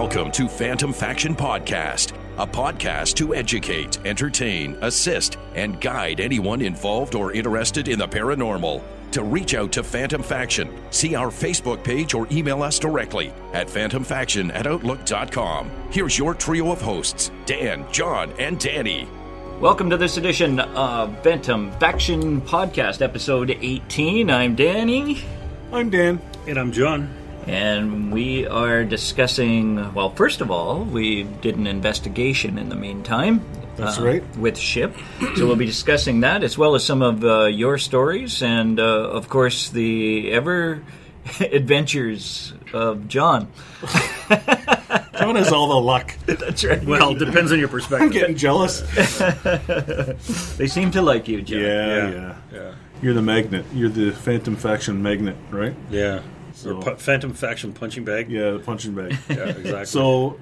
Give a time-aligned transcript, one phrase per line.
[0.00, 7.16] Welcome to Phantom Faction Podcast, a podcast to educate, entertain, assist, and guide anyone involved
[7.16, 8.80] or interested in the paranormal.
[9.10, 13.66] To reach out to Phantom Faction, see our Facebook page or email us directly at
[13.66, 15.68] phantomfaction at outlook.com.
[15.90, 19.08] Here's your trio of hosts Dan, John, and Danny.
[19.58, 24.30] Welcome to this edition of Phantom Faction Podcast, episode 18.
[24.30, 25.24] I'm Danny.
[25.72, 26.20] I'm Dan.
[26.46, 27.12] And I'm John.
[27.48, 33.40] And we are discussing, well, first of all, we did an investigation in the meantime.
[33.76, 34.36] That's uh, right.
[34.36, 34.94] With Ship.
[35.36, 38.84] So we'll be discussing that as well as some of uh, your stories and, uh,
[38.84, 40.82] of course, the ever
[41.40, 43.50] adventures of John.
[45.18, 46.14] John has all the luck.
[46.26, 46.84] That's right.
[46.84, 48.02] Well, depends on your perspective.
[48.02, 48.20] I'm perspective.
[48.20, 48.82] getting jealous.
[50.58, 51.60] They seem to like you, John.
[51.60, 52.10] Yeah, Yeah.
[52.10, 52.74] yeah, yeah.
[53.00, 53.64] You're the magnet.
[53.72, 55.74] You're the Phantom Faction magnet, right?
[55.90, 56.20] Yeah.
[56.62, 58.30] So- Or pu- Phantom Faction punching bag.
[58.30, 59.16] Yeah, the punching bag.
[59.28, 59.84] Yeah, exactly.
[59.86, 60.38] so,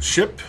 [0.00, 0.40] ship,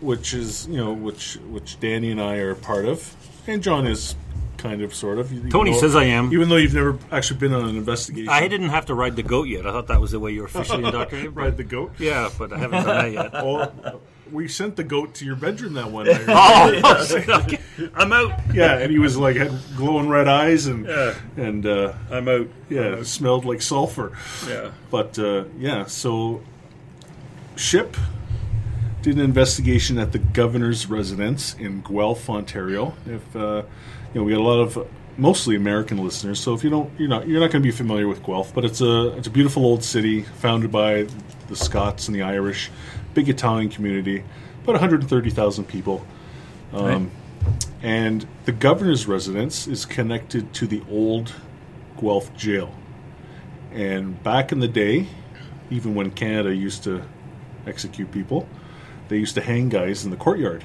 [0.00, 3.14] which is you know which which Danny and I are part of,
[3.46, 4.14] and John is
[4.58, 5.30] kind of sort of.
[5.50, 6.32] Tony though- says I am.
[6.32, 8.28] even though you've never actually been on an investigation.
[8.28, 9.66] I didn't have to ride the goat yet.
[9.66, 11.34] I thought that was the way you were officially indoctrinated.
[11.36, 11.92] ride the goat.
[11.98, 13.32] Yeah, but I haven't done that yet.
[13.44, 14.00] Well,
[14.32, 16.24] we sent the goat to your bedroom that one night.
[16.28, 17.58] Oh, okay.
[17.94, 18.32] I'm out.
[18.54, 21.14] yeah, and he was like had glowing red eyes and Yeah.
[21.36, 22.48] and uh, I'm out.
[22.68, 24.12] yeah, it smelled like sulfur.
[24.48, 24.70] Yeah.
[24.90, 26.42] But uh, yeah, so
[27.56, 27.96] Ship
[29.02, 32.94] did an investigation at the governor's residence in Guelph, Ontario.
[33.06, 33.62] If uh,
[34.14, 34.86] you know, we had a lot of
[35.16, 38.08] mostly American listeners, so if you don't, you're not you're not going to be familiar
[38.08, 41.06] with Guelph, but it's a it's a beautiful old city founded by
[41.48, 42.70] the Scots and the Irish,
[43.14, 44.22] big Italian community,
[44.62, 46.04] about 130,000 people.
[46.72, 47.10] Um,
[47.82, 51.32] And the governor's residence is connected to the old
[51.98, 52.74] Guelph jail.
[53.72, 55.06] And back in the day,
[55.70, 57.02] even when Canada used to
[57.66, 58.46] execute people,
[59.08, 60.64] they used to hang guys in the courtyard.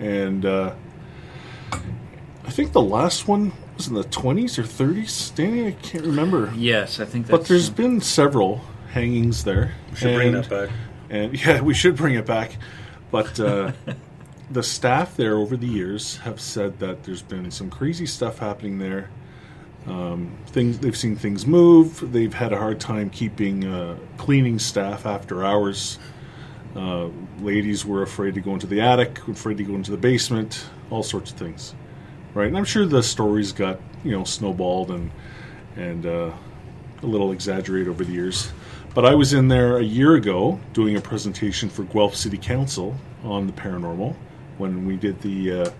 [0.00, 0.74] And uh,
[1.72, 5.34] I think the last one was in the 20s or 30s.
[5.34, 6.52] Danny, I can't remember.
[6.56, 7.38] Yes, I think that's.
[7.38, 9.74] But there's been several hangings there.
[9.90, 10.70] We should bring that back.
[11.10, 12.56] And yeah, we should bring it back.
[13.10, 13.72] But uh,
[14.50, 18.78] the staff there over the years have said that there's been some crazy stuff happening
[18.78, 19.10] there.
[19.86, 22.12] Um, things they've seen things move.
[22.12, 25.98] They've had a hard time keeping uh, cleaning staff after hours.
[26.74, 27.08] Uh,
[27.40, 31.02] ladies were afraid to go into the attic, afraid to go into the basement, all
[31.02, 31.74] sorts of things.
[32.34, 35.10] Right, and I'm sure the stories got you know snowballed and
[35.76, 36.32] and uh,
[37.02, 38.52] a little exaggerated over the years.
[38.96, 42.96] But I was in there a year ago doing a presentation for Guelph City Council
[43.24, 44.16] on the paranormal
[44.56, 45.70] when we did the uh,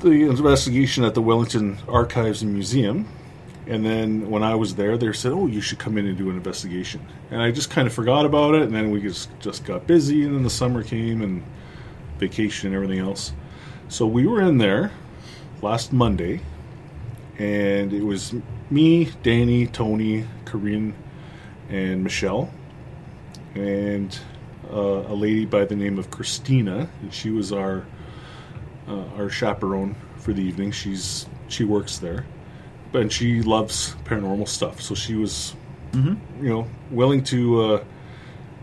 [0.00, 3.08] the investigation at the Wellington Archives and Museum.
[3.66, 6.28] And then when I was there, they said, "Oh, you should come in and do
[6.28, 8.60] an investigation." And I just kind of forgot about it.
[8.60, 11.42] And then we just just got busy, and then the summer came and
[12.18, 13.32] vacation and everything else.
[13.88, 14.92] So we were in there
[15.62, 16.42] last Monday,
[17.38, 18.34] and it was
[18.68, 20.92] me, Danny, Tony, Corinne,
[21.70, 22.50] and Michelle,
[23.54, 24.18] and
[24.70, 24.76] uh,
[25.08, 26.88] a lady by the name of Christina.
[27.00, 27.86] And she was our
[28.88, 30.72] uh, our chaperone for the evening.
[30.72, 32.26] She's she works there,
[32.92, 34.80] and she loves paranormal stuff.
[34.80, 35.54] So she was,
[36.42, 37.84] you know, willing to uh,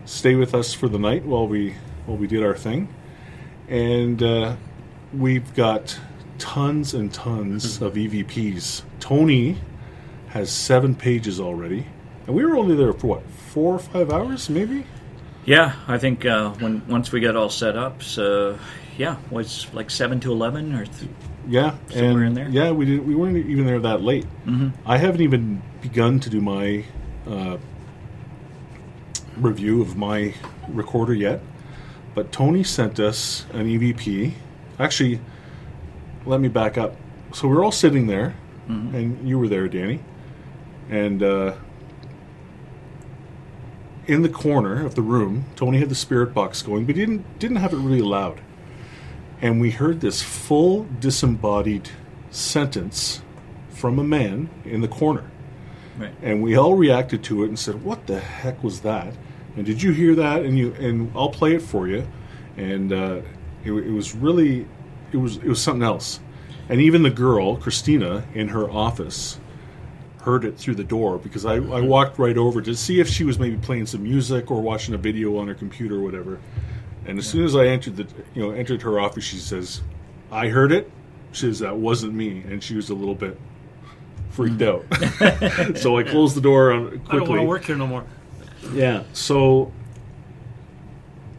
[0.04, 1.74] stay with us for the night while we
[2.06, 2.88] while we did our thing,
[3.68, 4.56] and uh,
[5.12, 5.98] we've got
[6.38, 8.82] tons and tons of EVPs.
[9.00, 9.58] Tony
[10.28, 11.86] has seven pages already,
[12.28, 14.86] and we were only there for what four or five hours, maybe.
[15.46, 18.58] Yeah, I think uh, when once we got all set up, so
[18.98, 21.10] yeah, was like seven to eleven or th-
[21.48, 22.48] Yeah, Somewhere and in there?
[22.50, 23.06] Yeah, we didn't.
[23.06, 24.26] We weren't even there that late.
[24.44, 24.68] Mm-hmm.
[24.84, 26.84] I haven't even begun to do my
[27.26, 27.56] uh,
[29.38, 30.34] review of my
[30.68, 31.40] recorder yet.
[32.14, 34.34] But Tony sent us an EVP.
[34.78, 35.18] Actually,
[36.26, 36.94] let me back up.
[37.32, 38.34] So we were all sitting there,
[38.68, 40.00] and you were there, Danny,
[40.90, 41.54] and uh,
[44.08, 47.38] in the corner of the room, Tony had the spirit box going, but he didn't
[47.38, 48.40] didn't have it really loud
[49.40, 51.90] and we heard this full disembodied
[52.30, 53.22] sentence
[53.70, 55.30] from a man in the corner.
[55.98, 56.12] right.
[56.22, 59.14] And we all reacted to it and said, "What the heck was that?"
[59.56, 60.44] And did you hear that?
[60.44, 62.06] And you and I'll play it for you.
[62.56, 63.20] And uh,
[63.64, 64.66] it, it was really,
[65.12, 66.20] it was it was something else.
[66.68, 69.38] And even the girl, Christina, in her office,
[70.22, 73.24] heard it through the door because I, I walked right over to see if she
[73.24, 76.38] was maybe playing some music or watching a video on her computer or whatever.
[77.06, 79.80] And as soon as I entered the you know entered her office, she says,
[80.30, 80.90] "I heard it."
[81.32, 83.38] She says that wasn't me, and she was a little bit
[84.30, 84.84] freaked out.
[85.76, 88.04] so I closed the door on I don't want to work here no more.
[88.72, 89.04] Yeah.
[89.12, 89.72] So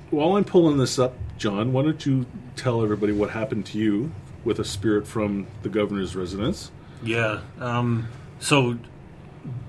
[0.10, 4.12] while I'm pulling this up, John, why don't you tell everybody what happened to you
[4.44, 6.72] with a spirit from the governor's residence?
[7.04, 7.42] Yeah.
[7.60, 8.08] Um,
[8.40, 8.78] so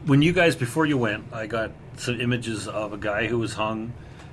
[0.07, 3.55] when you guys before you went, I got some images of a guy who was
[3.55, 3.93] hung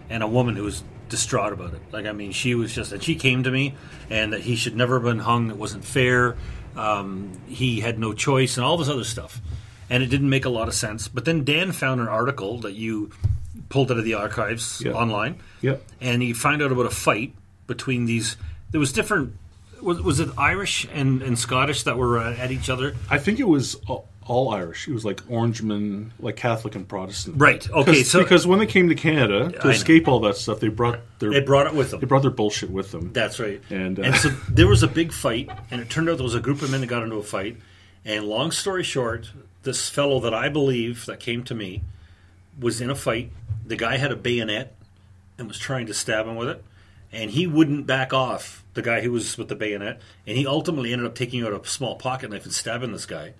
[0.09, 1.81] and a woman who was distraught about it.
[1.91, 3.75] Like I mean, she was just and she came to me
[4.09, 5.49] and that he should never have been hung.
[5.49, 6.35] It wasn't fair.
[6.75, 9.41] Um, he had no choice and all this other stuff,
[9.89, 11.07] and it didn't make a lot of sense.
[11.07, 13.09] But then Dan found an article that you
[13.69, 14.91] pulled out of the archives Yeah.
[14.91, 15.83] online, Yep.
[16.01, 17.33] and he found out about a fight
[17.65, 18.37] between these.
[18.71, 19.33] There was different.
[19.81, 22.95] Was, was it Irish and, and Scottish that were uh, at each other?
[23.09, 23.75] I think it was
[24.29, 24.87] all, Irish.
[24.87, 27.39] It was like Orangeman, like Catholic and Protestant.
[27.39, 27.69] Right.
[27.69, 28.03] Okay.
[28.03, 29.69] So because when they came to Canada I to know.
[29.69, 31.99] escape all that stuff, they brought their they brought it with them.
[31.99, 33.13] they brought their bullshit with them.
[33.13, 33.61] That's right.
[33.69, 36.35] And, uh, and so there was a big fight, and it turned out there was
[36.35, 37.57] a group of men that got into a fight.
[38.05, 39.31] And long story short,
[39.63, 41.83] this fellow that I believe that came to me
[42.59, 43.31] was in a fight.
[43.65, 44.75] The guy had a bayonet
[45.37, 46.63] and was trying to stab him with it,
[47.11, 48.63] and he wouldn't back off.
[48.73, 51.67] The guy who was with the bayonet, and he ultimately ended up taking out a
[51.67, 53.33] small pocket knife and stabbing this guy.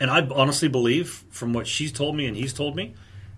[0.00, 2.94] And I honestly believe, from what she's told me and he's told me,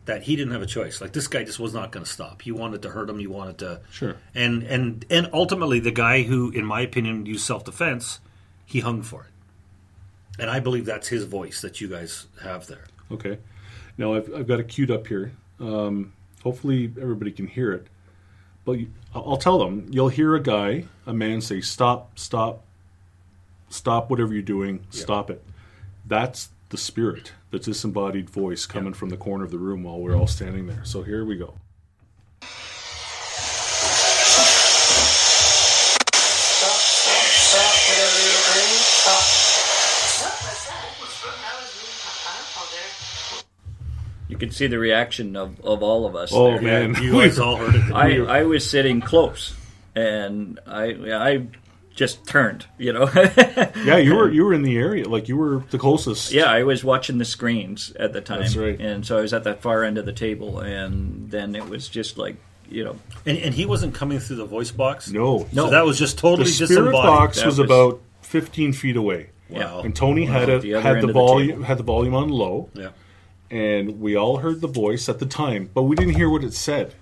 [0.07, 1.01] that he didn't have a choice.
[1.01, 2.43] Like this guy just was not going to stop.
[2.43, 3.19] He wanted to hurt him.
[3.19, 3.81] He wanted to.
[3.91, 4.17] Sure.
[4.35, 8.21] And and and ultimately, the guy who, in my opinion, used self defense,
[8.67, 9.31] he hung for it.
[10.41, 12.87] And I believe that's his voice that you guys have there.
[13.11, 13.39] Okay.
[13.99, 15.33] Now I've, I've got it queued up here.
[15.59, 17.87] Um, hopefully everybody can hear it.
[18.65, 19.87] But you, I'll I'll tell them.
[19.91, 22.19] You'll hear a guy, a man, say, "Stop!
[22.19, 22.65] Stop!
[23.69, 24.11] Stop!
[24.11, 25.45] Whatever you're doing, stop it."
[26.11, 30.17] That's the spirit, the disembodied voice coming from the corner of the room while we're
[30.17, 30.85] all standing there.
[30.85, 31.55] So here we go.
[36.51, 39.23] Stop, stop, stop, whatever you're doing, stop.
[40.19, 40.83] What was that?
[41.23, 41.95] That was really
[42.27, 42.91] powerful there.
[44.29, 46.33] You could see the reaction of, of all of us.
[46.35, 46.89] Oh there.
[46.89, 47.93] man, You guys all heard it.
[47.95, 49.55] I, I was sitting close,
[49.95, 51.47] and I I
[52.00, 52.64] just turned.
[52.79, 53.11] You know,
[53.85, 56.32] yeah, you were you were in the area, like you were the closest.
[56.32, 58.81] yeah, I was watching the screens at the time, That's right.
[58.81, 61.88] and so I was at that far end of the table, and then it was
[61.88, 62.37] just like
[62.70, 65.11] you know, and, and he wasn't coming through the voice box.
[65.11, 67.19] No, So that was just totally the totally spirit disembodied.
[67.20, 69.31] box was, was- about 15 feet away.
[69.50, 71.82] yeah, And Tony had Wow, it the had end the of the volume had the
[71.82, 72.91] volume on low, Yeah.
[73.50, 76.55] and we all heard the voice at the time, but we didn't hear what it
[76.55, 76.94] said.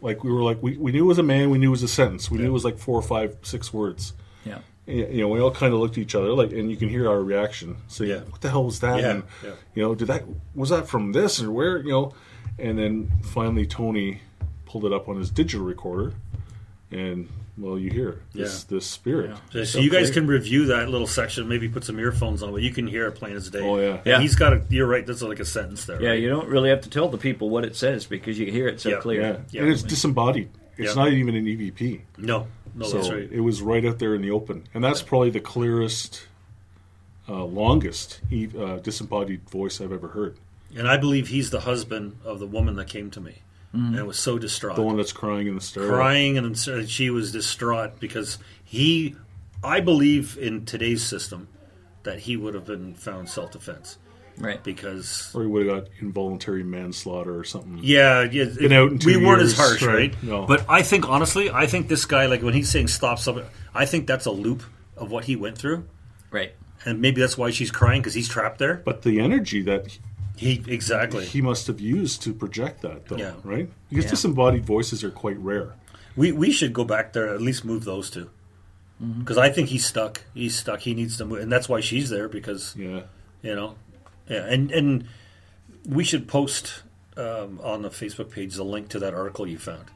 [0.00, 1.84] Like we were like we, we knew it was a man, we knew it was
[1.84, 4.12] a sentence, we knew it was like four or five, six words.
[4.44, 4.58] Yeah.
[4.86, 6.88] And, you know, we all kind of looked at each other, like, and you can
[6.88, 7.76] hear our reaction.
[7.88, 8.20] So, Yeah.
[8.28, 9.00] what the hell was that?
[9.00, 9.50] Yeah, And, yeah.
[9.74, 10.24] you know, did that
[10.54, 11.78] was that from this or where?
[11.78, 12.14] You know,
[12.58, 14.20] and then finally Tony
[14.66, 16.14] pulled it up on his digital recorder,
[16.90, 17.28] and
[17.58, 18.76] well, you hear this Yeah.
[18.76, 19.36] this spirit.
[19.52, 21.46] So, so you guys can review that little section.
[21.48, 23.60] Maybe put some earphones on, but you can hear it plain as day.
[23.60, 23.96] Oh, yeah.
[23.98, 24.20] And Yeah.
[24.20, 24.62] He's got a.
[24.70, 25.06] You're right.
[25.06, 26.02] That's like a sentence there.
[26.02, 26.20] Yeah, right?
[26.20, 28.80] you don't really have to tell the people what it says because you hear it
[28.80, 28.96] so Yeah.
[28.96, 29.20] clear.
[29.20, 29.62] Yeah, Yeah.
[29.62, 30.48] and it's disembodied.
[30.78, 31.02] It's Yeah.
[31.04, 32.00] not even an EVP.
[32.16, 32.46] No.
[32.74, 33.28] No, so that's right.
[33.30, 36.26] it was right out there in the open, and that's probably the clearest,
[37.28, 40.36] uh, longest uh, disembodied voice I've ever heard.
[40.74, 43.42] And I believe he's the husband of the woman that came to me
[43.72, 44.76] and was so distraught.
[44.76, 45.96] The one that's crying in the stairwell.
[45.96, 49.16] crying and and she was distraught because he
[49.64, 51.48] I believe in today's system
[52.02, 53.98] that he would have been found self defense
[54.42, 54.62] Right.
[54.62, 57.78] because or he would have got involuntary manslaughter or something.
[57.82, 59.94] yeah, yeah Been out in two we weren't as harsh, right.
[60.12, 60.22] right?
[60.22, 60.46] No.
[60.46, 63.86] But I think honestly, I think this guy like when he's saying stop something, I
[63.86, 64.64] think that's a loop
[64.96, 65.86] of what he went through,
[66.32, 66.52] Right.
[66.84, 68.82] and maybe that's why she's crying because he's trapped there.
[68.84, 69.96] But the energy that
[70.36, 71.24] He exactly.
[71.24, 73.34] he must have used to project that, though, Yeah.
[73.44, 73.70] right?
[73.90, 74.10] Because Yeah.
[74.10, 75.74] disembodied voices are quite rare.
[76.16, 78.28] We we should go back there at least move those two
[79.00, 79.20] mm-hmm.
[79.20, 80.22] because I think he's stuck.
[80.34, 80.80] He's stuck.
[80.80, 83.02] He needs to move, and that's why she's there because Yeah.
[83.42, 83.76] you know
[84.28, 85.04] yeah and and
[85.88, 86.82] we should post
[87.16, 89.86] um, on the facebook page the link to that article you found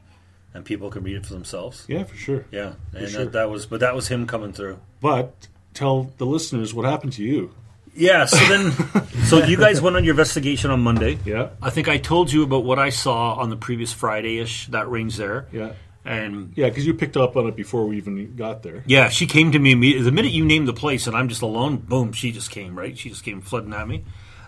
[0.53, 2.45] and people can read it for themselves Yeah, for sure.
[2.51, 3.25] yeah and sure.
[3.25, 7.13] that, that was but that was him coming through But tell the listeners what happened
[7.13, 7.53] to you.
[7.95, 8.71] yeah so then
[9.25, 11.49] so you guys went on your investigation on monday Yeah.
[11.61, 15.17] i think i told you about what i saw on the previous friday-ish that range
[15.17, 15.73] there Yeah.
[16.07, 18.83] And Yeah, because you picked up on it before we even got there.
[18.87, 20.05] Yeah, she came to me immediately.
[20.05, 22.97] The minute you named the place and I'm just alone, boom, she just came, right?
[22.97, 24.03] She just came flooding at me.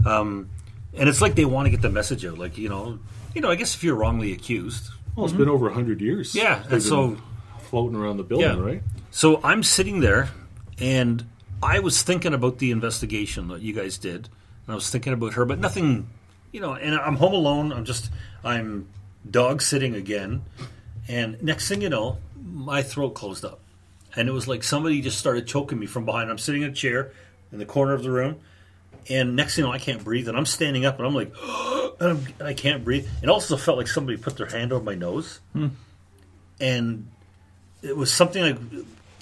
[0.06, 0.50] Um,
[0.94, 2.38] and it's like they want to get the message out.
[2.38, 3.00] Like, you know,
[3.36, 4.90] you know, I guess if you're wrongly accused.
[5.16, 6.34] Well, it's been over 100 years.
[6.34, 7.18] Yeah, and so
[7.70, 8.64] floating around the building, Yeah.
[8.64, 8.82] right?
[9.12, 10.30] so I'm sitting there
[10.80, 11.26] and
[11.62, 14.30] I was thinking about the investigation that you guys did.
[14.66, 16.08] And I was thinking about her, but nothing,
[16.52, 17.74] you know, and I'm home alone.
[17.74, 18.10] I'm just,
[18.44, 18.88] I'm
[19.30, 20.44] dog sitting again.
[21.10, 23.60] And next thing you know, my throat closed up.
[24.16, 26.30] And it was like somebody just started choking me from behind.
[26.30, 27.12] I'm sitting in a chair
[27.52, 28.38] in the corner of the room.
[29.10, 30.30] And next thing you know, I can't breathe.
[30.30, 31.34] And I'm standing up and I'm like,
[32.00, 33.08] and, I'm, and I can't breathe.
[33.22, 35.40] It also felt like somebody put their hand over my nose.
[35.52, 35.68] Hmm.
[36.62, 37.10] and
[37.82, 38.58] it was something like,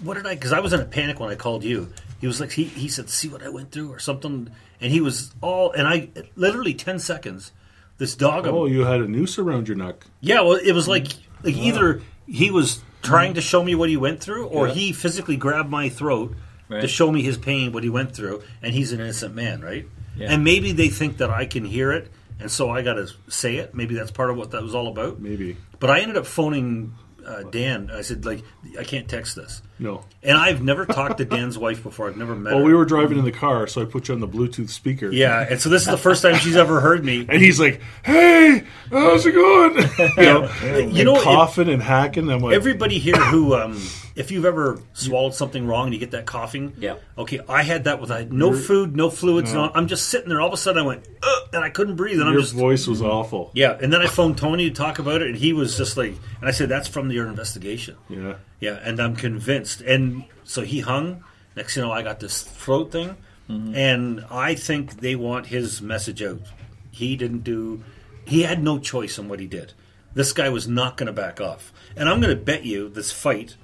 [0.03, 0.35] what did I?
[0.35, 1.91] Because I was in a panic when I called you.
[2.19, 4.49] He was like, he he said, "See what I went through," or something,
[4.81, 7.51] and he was all, and I literally ten seconds.
[7.97, 10.05] This dog, Oh, you had a noose around your neck.
[10.21, 10.91] yeah, well, it was hmm.
[10.91, 11.07] like
[11.43, 14.73] like either he was trying to show me what he went through, or Yeah.
[14.73, 16.35] he physically grabbed my throat
[16.69, 19.87] to show me his pain, what he went through, and he's an innocent man, right?
[20.17, 20.31] Yeah.
[20.33, 23.55] And maybe they think that I can hear it, and so I got to say
[23.57, 23.73] it.
[23.73, 25.19] Maybe that's part of what that was all about.
[25.21, 25.55] Maybe.
[25.79, 26.93] But I ended up phoning
[27.27, 27.91] uh, Dan.
[27.93, 28.43] I said, like,
[28.79, 29.61] I can't text this.
[29.79, 30.03] No.
[30.23, 32.07] And I've never talked to Dan's wife before.
[32.09, 32.65] I've never met Well, her.
[32.65, 35.11] we were driving in the car, so I put you on the Bluetooth speaker.
[35.11, 37.25] yeah, and so this is the first time she's ever heard me.
[37.29, 39.75] And he's like, "Hey, how's it going?"
[40.17, 40.49] you know,
[40.89, 42.29] You know, and it- coughing and hacking.
[42.31, 43.79] I'm like, Everybody here who, um,
[44.17, 46.95] if you've ever swallowed something wrong and you get that coughing, Yeah.
[47.17, 49.53] Okay, I had that with I had no food, no fluids.
[49.53, 49.71] No.
[49.73, 50.41] I'm just sitting there.
[50.41, 52.19] All of a sudden, I went, Ugh, and I couldn't breathe.
[52.19, 53.51] And I'm your just, voice was awful.
[53.53, 53.77] yeah.
[53.79, 56.49] And then I phoned Tony to talk about it, and he was just like, and
[56.49, 58.35] I said, "That's from your investigation." Yeah.
[58.59, 59.81] Yeah, and I'm convinced.
[59.81, 61.23] And so he hung.
[61.55, 63.75] Next thing you know, I got this throat thing, mm-hmm.
[63.75, 66.41] and I think they want his message out.
[66.89, 67.83] He didn't do.
[68.25, 69.73] He had no choice in what he did.
[70.15, 73.11] This guy was not going to back off, and I'm going to bet you this
[73.11, 73.55] fight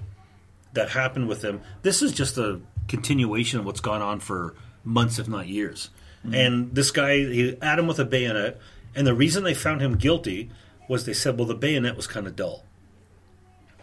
[0.73, 1.61] that happened with him.
[1.83, 5.89] This is just a continuation of what's gone on for months, if not years.
[6.25, 6.35] Mm-hmm.
[6.35, 8.59] And this guy, he had him with a bayonet,
[8.95, 10.49] and the reason they found him guilty
[10.89, 12.63] was they said, well, the bayonet was kind of dull.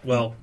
[0.05, 0.35] Well,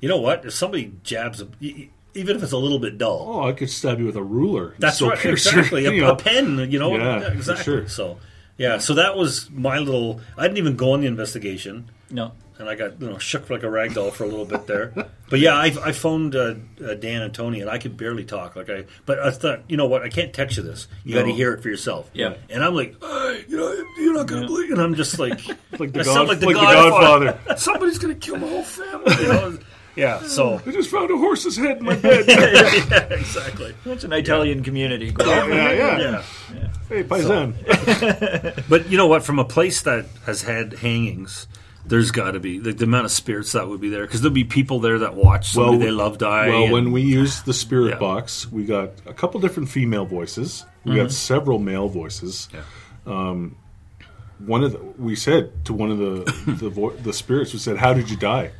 [0.00, 0.44] you know what?
[0.44, 3.98] If somebody jabs, a, even if it's a little bit dull, Oh, I could stab
[3.98, 4.74] you with a ruler.
[4.78, 5.86] that's right, your- exactly.
[5.86, 7.64] A, you a pen, you know, Yeah, Yeah, for exactly.
[7.64, 7.88] sure.
[7.88, 8.18] So,
[8.56, 10.20] yeah, so that was my little.
[10.36, 12.32] I didn't even go on the investigation, No.
[12.58, 14.92] and I got you know shook like a rag doll for a little bit there.
[15.30, 18.56] But yeah, I, I phoned uh, uh, Dan and Tony, and I could barely talk.
[18.56, 20.02] Like I, but I thought, you know what?
[20.02, 20.88] I can't text you this.
[21.04, 22.08] You got to hear it for yourself.
[22.14, 22.36] Yeah.
[22.48, 24.70] And I'm like, "Hey, you know, you're not gonna believe.
[24.70, 24.72] It.
[24.72, 25.46] And I'm just like,
[25.78, 27.24] Like the, I God, sound like the like the Godfather.
[27.26, 27.56] Godfather.
[27.58, 29.14] somebody's gonna kill my whole family.
[29.22, 29.58] You know?
[29.96, 30.22] yeah.
[30.22, 32.24] So I just found a horse's head in my bed.
[32.26, 33.74] yeah, exactly.
[33.84, 35.14] It's an Italian community.
[35.20, 35.98] yeah, yeah.
[35.98, 36.22] Yeah.
[36.88, 37.52] Hey, paisan.
[38.66, 39.24] But you know what?
[39.24, 41.46] From a place that has had hangings,
[41.88, 44.34] there's got to be the, the amount of spirits that would be there because there'll
[44.34, 46.48] be people there that watch somebody they love die.
[46.48, 47.98] Well, and- when we used the spirit Yeah.
[47.98, 50.64] box, we got a couple different female voices.
[50.84, 51.00] We Mm-hmm.
[51.02, 52.48] got several male voices.
[52.54, 52.62] Yeah.
[53.06, 53.56] Um,
[54.38, 57.76] one of the, we said to one of the the, vo- the spirits, we said,
[57.78, 58.52] "How did you die?"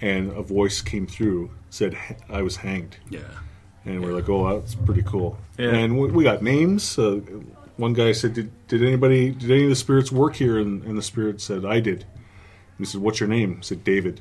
[0.00, 1.96] And a voice came through said,
[2.28, 3.20] "I was hanged." yeah,
[3.84, 5.70] And we're like, "Oh, that's pretty cool." Yeah.
[5.74, 6.98] And we, we got names.
[6.98, 7.20] Uh,
[7.76, 9.30] one guy said, did, "Did anybody?
[9.30, 12.04] Did any of the spirits work here?" And, and the spirit said, "I did."
[12.80, 14.20] He said, "What's your name?" I said, "David."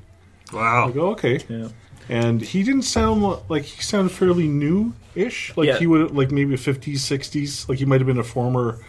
[0.53, 1.67] wow, I go, "Okay." Yeah.
[2.09, 5.53] and he didn't sound li- like he sounded fairly new-ish.
[5.55, 5.77] Like Yeah.
[5.77, 7.67] he would like maybe fifties, sixties.
[7.69, 8.79] Like he might have been a former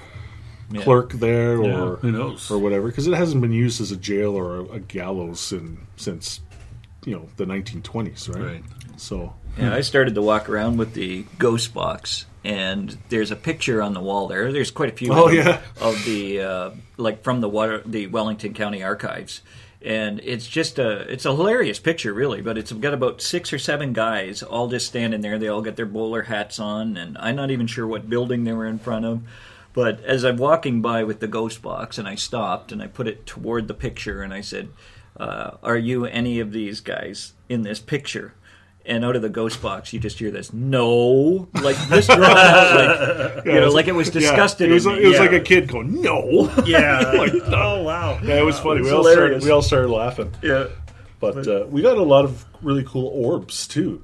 [0.72, 0.82] Yeah.
[0.82, 2.50] clerk there, or who knows?
[2.50, 2.86] or whatever.
[2.86, 6.40] Because it hasn't been used as a jail or a, a gallows in, since
[7.04, 8.42] you know the nineteen twenties, right?
[8.42, 8.64] Right.
[8.96, 13.82] So Yeah, I started to walk around with the ghost box, and there's a picture
[13.82, 14.52] on the wall there.
[14.52, 15.60] There's quite a few Oh, of, them, yeah.
[15.80, 19.40] of the uh, like from the water, the Wellington County Archives,
[19.82, 22.42] and it's just a it's a hilarious picture, really.
[22.42, 25.38] But it's got about six or seven guys all just standing there.
[25.38, 28.52] They all got their bowler hats on, and I'm not even sure what building they
[28.52, 29.22] were in front of.
[29.72, 33.06] But as I'm walking by with the ghost box, and I stopped and I put
[33.06, 34.68] it toward the picture, and I said,
[35.18, 38.34] uh, "Are you any of these guys in this picture?"
[38.87, 43.37] And out of the ghost box, you just hear this "no," like this drawn out,
[43.37, 44.70] like you know, like it was yeah, disgusted.
[44.70, 45.20] it was, in it was Yeah.
[45.20, 47.12] like a kid going, "No." yeah.
[47.14, 48.80] Like, oh wow, yeah, it was funny.
[48.80, 50.32] It's We all, started, we all started laughing.
[50.42, 50.68] yeah.
[51.20, 54.02] But uh, we got a lot of really cool orbs too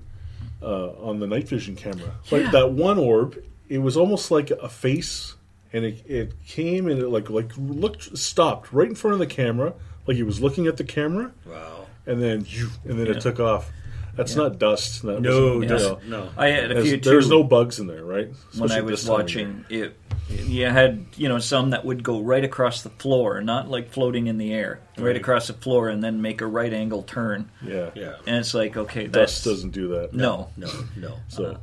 [0.63, 2.13] uh, on the night vision camera.
[2.31, 2.51] Like Yeah.
[2.51, 5.35] that one orb, it was almost like a face,
[5.73, 9.27] and it, it came and it like like looked stopped right in front of the
[9.27, 9.73] camera,
[10.07, 11.87] like he was looking at the camera, wow.
[12.07, 13.13] and then you and then Yeah.
[13.15, 13.71] it took off.
[14.17, 15.03] That's not dust.
[15.03, 16.01] That No, wasn't- you know.
[16.25, 16.29] no.
[16.37, 18.29] I had a There's, few there's no bugs in there, right?
[18.57, 19.97] when I was this time of watching it,
[20.29, 24.27] you had you know some that would go right across the floor, not like floating
[24.27, 25.17] in the air, right, Right.
[25.17, 27.51] across the floor, and then make a right angle turn.
[27.65, 28.15] Yeah, Yeah.
[28.27, 30.13] And it's like, okay, dust doesn't do that.
[30.15, 31.15] no, No, no.
[31.29, 31.59] So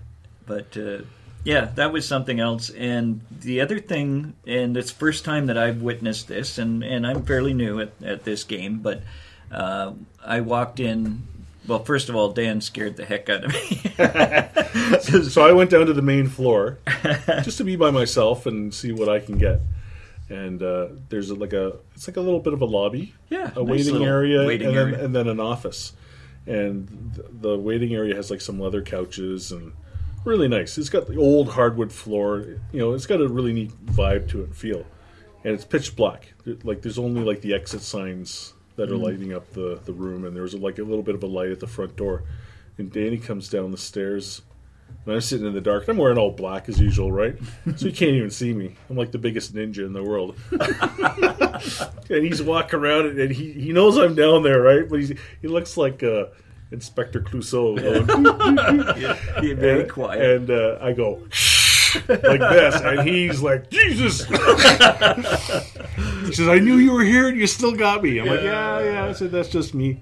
[0.45, 0.99] but uh,
[1.43, 2.69] yeah, that was something else.
[2.69, 7.23] And the other thing, and it's first time that I've witnessed this, and, and I'm
[7.25, 9.01] fairly new at, at this game, but
[9.51, 9.91] uh,
[10.25, 11.23] I walked in.
[11.67, 15.21] Well, first of all, Dan scared the heck out of me.
[15.29, 16.79] so I went down to the main floor
[17.43, 19.61] just to be by myself and see what I can get.
[20.29, 23.63] And uh, there's like a it's like a little bit of a lobby, Yeah, a
[23.63, 25.05] nice waiting area, waiting and then area.
[25.05, 25.93] and then an office.
[26.45, 29.71] And the waiting area has like some leather couches and
[30.25, 30.77] really nice.
[30.77, 32.39] It's got the old hardwood floor.
[32.71, 34.85] You know, it's got a really neat vibe to it and feel.
[35.45, 36.33] And it's pitch black.
[36.63, 40.35] Like there's only like the exit signs that are lighting up the, the room, and
[40.35, 42.23] there was like a little bit of a light at the front door.
[42.77, 44.41] And Danny comes down the stairs,
[45.05, 45.87] and I'm sitting in the dark.
[45.87, 47.35] I'm wearing all black as usual, right?
[47.75, 48.75] So you can't even see me.
[48.89, 50.35] I'm like the biggest ninja in the world.
[52.09, 54.87] and he's walking around, and he, he knows I'm down there, right?
[54.89, 56.25] But he's, he looks like uh,
[56.71, 57.77] Inspector Clouseau.
[58.07, 60.21] going, Be very and, quiet.
[60.21, 61.21] And uh, I go
[62.07, 64.25] like this, and he's like, Jesus.
[64.25, 64.33] he
[66.33, 69.05] says, "I knew you were here, and you still got me." I'm like, "Yeah, yeah."
[69.05, 70.01] I said, "That's just me."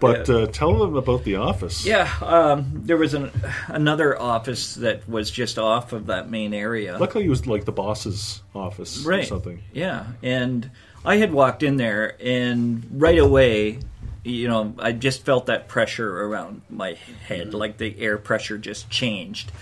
[0.00, 1.84] But uh, tell them about the office.
[1.84, 3.30] yeah, um, there was an,
[3.68, 6.96] another office that was just off of that main area.
[6.98, 9.62] Luckily, it was like the boss's office or something.
[9.72, 10.70] Yeah, and
[11.04, 13.80] I had walked in there, and right away,
[14.24, 16.94] you know, I just felt that pressure around my
[17.26, 19.52] head, like the air pressure just changed.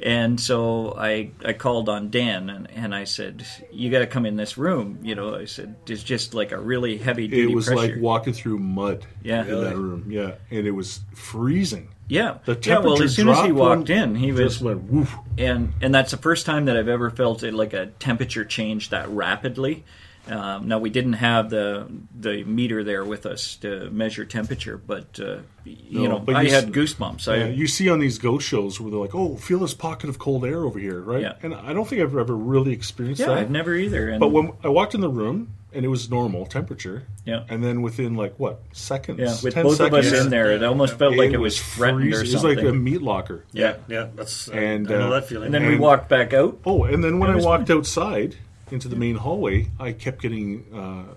[0.00, 4.26] And so I, I called on Dan and, and I said, "You got to come
[4.26, 7.54] in this room." You know, I said, "It's just like a really heavy duty It
[7.54, 9.42] was pressure." like walking through mud Yeah.
[9.46, 10.06] in that room.
[10.10, 11.88] Yeah, and it was freezing.
[12.08, 12.78] yeah, The yeah.
[12.80, 15.14] Well, as soon as he walked in, he was Just went woof.
[15.38, 18.90] and and that's the first time that I've ever felt it like a temperature change
[18.90, 19.84] that rapidly.
[20.26, 21.86] Um, now we didn't have the
[22.18, 26.42] the meter there with us to measure temperature, but uh, you No, know but I
[26.42, 27.28] you had s- goosebumps.
[27.30, 30.08] I, Yeah, you see on these ghost shows where they're like, "Oh, feel this pocket
[30.08, 31.20] of cold air over here," right?
[31.20, 31.34] Yeah.
[31.42, 33.36] And I don't think I've ever really experienced yeah, that.
[33.38, 34.08] I've never either.
[34.08, 37.42] And, But when I walked in the room and it was normal temperature, Yeah.
[37.50, 40.52] and then within like what seconds, yeah, with 10 both of us seconds, in there,
[40.52, 42.30] it almost felt like it was threatened or freezing.
[42.30, 42.64] It was something.
[42.64, 43.44] like a meat locker.
[43.52, 45.46] Yeah, yeah, that's And, I know uh, that feeling.
[45.46, 46.58] and then we walked back out.
[46.64, 48.36] Oh, and then when I was walked outside
[48.74, 51.14] into the main hallway, I kept getting uh,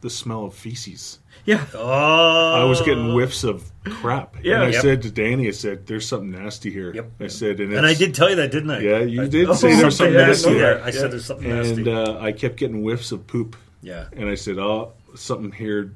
[0.00, 1.18] the smell of feces.
[1.44, 4.36] Yeah, oh, I was getting whiffs of crap.
[4.42, 4.54] Yeah.
[4.56, 4.82] and I Yep.
[4.82, 7.10] said to Danny, I said, "There's something nasty here." Yep.
[7.20, 8.78] I said, and, and I did tell you that, didn't I?
[8.80, 10.54] Yeah, you I- did Oh, say there's something something nasty nasty.
[10.54, 10.78] here.
[10.78, 11.92] Yeah, I said there's something and nasty.
[11.92, 13.56] uh, I kept getting whiffs of poop.
[13.82, 15.92] yeah, And I said, "Oh, something here,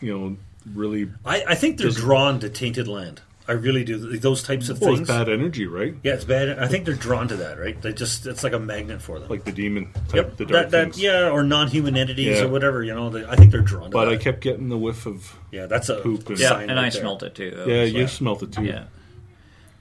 [0.00, 0.36] you know,
[0.74, 3.20] really I, I think they're drawn to tainted land.
[3.48, 4.18] I really do.
[4.18, 5.00] Those types of well, things.
[5.00, 5.94] it's bad energy, right?
[6.02, 6.58] Yeah, it's bad.
[6.58, 7.80] I think they're drawn to that, right?
[7.80, 9.28] They just it's like a magnet for them.
[9.30, 11.00] Like the demon type, yep, the dark that, that things.
[11.02, 12.44] yeah, or non-human entities Yeah.
[12.44, 12.84] or whatever.
[12.84, 13.92] You know, they, I think they're drawn to that.
[13.92, 14.14] But that.
[14.14, 16.86] I kept getting the whiff of yeah, that's a poop and- yeah, sign and right
[16.86, 17.00] I there.
[17.00, 17.44] smelt it too.
[17.56, 18.64] It yeah, was you like- smelt it too.
[18.64, 18.84] yeah.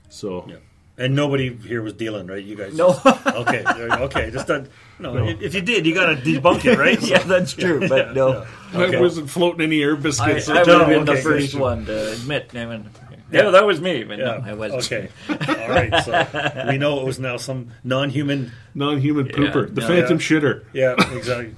[0.10, 0.56] So Yeah.
[1.00, 2.44] And nobody here was dealing, right?
[2.44, 2.74] You guys?
[2.76, 2.94] No.
[3.04, 3.64] just- okay.
[3.68, 4.32] Okay.
[4.32, 4.68] Just that.
[4.98, 7.00] No, If you did, you got to debunk it, right?
[7.08, 7.88] yeah, that's true.
[7.88, 8.98] But no, Okay.
[8.98, 10.50] I wasn't floating any air I, biscuits.
[10.50, 12.50] I would No, have been the first one to admit.
[12.56, 12.90] I mean,
[13.32, 14.26] yeah, that was me, but Yeah.
[14.26, 14.84] no, I wasn't.
[14.86, 15.10] Okay.
[15.30, 16.04] All right.
[16.04, 18.52] So we know it was now some non-human.
[18.76, 20.24] Non-human pooper, the no, phantom yeah.
[20.24, 20.63] shitter.
[20.74, 21.16] Yeah.
[21.16, 21.56] Exactly.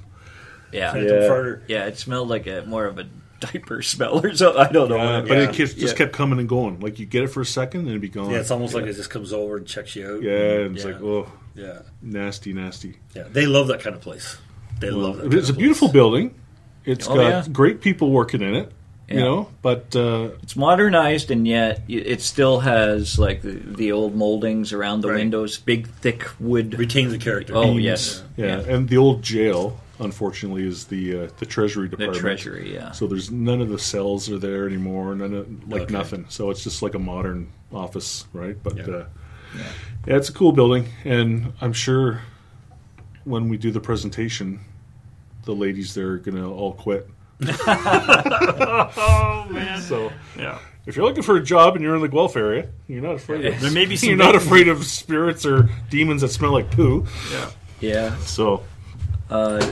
[0.71, 1.27] Yeah, Phantom Yeah.
[1.27, 1.61] farter.
[1.67, 3.05] Yeah, it smelled like a more of a
[3.39, 4.61] diaper smell or something.
[4.61, 4.97] I don't know.
[4.97, 5.93] What but it it just Yeah.
[5.93, 6.79] kept coming and going.
[6.79, 8.29] Like you get it for a second, then it'd be gone.
[8.31, 8.37] Yeah.
[8.39, 10.21] It's almost like it just comes over and checks you out.
[10.21, 10.91] yeah, and it's Yeah.
[10.91, 11.79] like oh, Yeah.
[12.01, 12.97] nasty, nasty.
[13.15, 13.23] Yeah.
[13.31, 14.37] They love that kind of place.
[14.79, 15.25] They love that.
[15.33, 15.93] It's kind a of beautiful place.
[15.93, 16.35] building.
[16.85, 17.43] It's Oh, got yeah.
[17.51, 18.71] great people working in it.
[19.11, 24.15] You know, but uh, It's modernized, and yet it still has like the, the old
[24.15, 25.17] moldings around the Right.
[25.17, 26.77] windows, big thick wood.
[26.77, 27.53] Retain the character.
[27.55, 28.59] Oh beams- yes, yeah.
[28.59, 32.19] and the old jail, unfortunately, is the uh, the Treasury the Department.
[32.21, 32.73] treasury.
[32.73, 35.15] Yeah, So there's none of the cells are there anymore.
[35.15, 35.93] None of like Okay.
[35.93, 36.25] nothing.
[36.29, 38.57] So it's just like a modern office, right?
[38.61, 38.83] But Yeah.
[38.87, 39.05] Uh,
[40.05, 42.21] yeah, it's a cool building, and I'm sure
[43.23, 44.59] when we do the presentation,
[45.45, 47.09] the ladies there are gonna all quit.
[47.41, 49.81] Oh man.
[49.81, 50.59] So Yeah.
[50.85, 53.45] if you're looking for a job and you're in the Guelph area, you're not afraid.
[53.45, 56.71] Of, There may be some you're not afraid of spirits or demons that smell like
[56.71, 57.05] poo.
[57.31, 57.49] yeah.
[57.79, 58.15] Yeah.
[58.17, 58.63] So
[59.29, 59.63] Uh,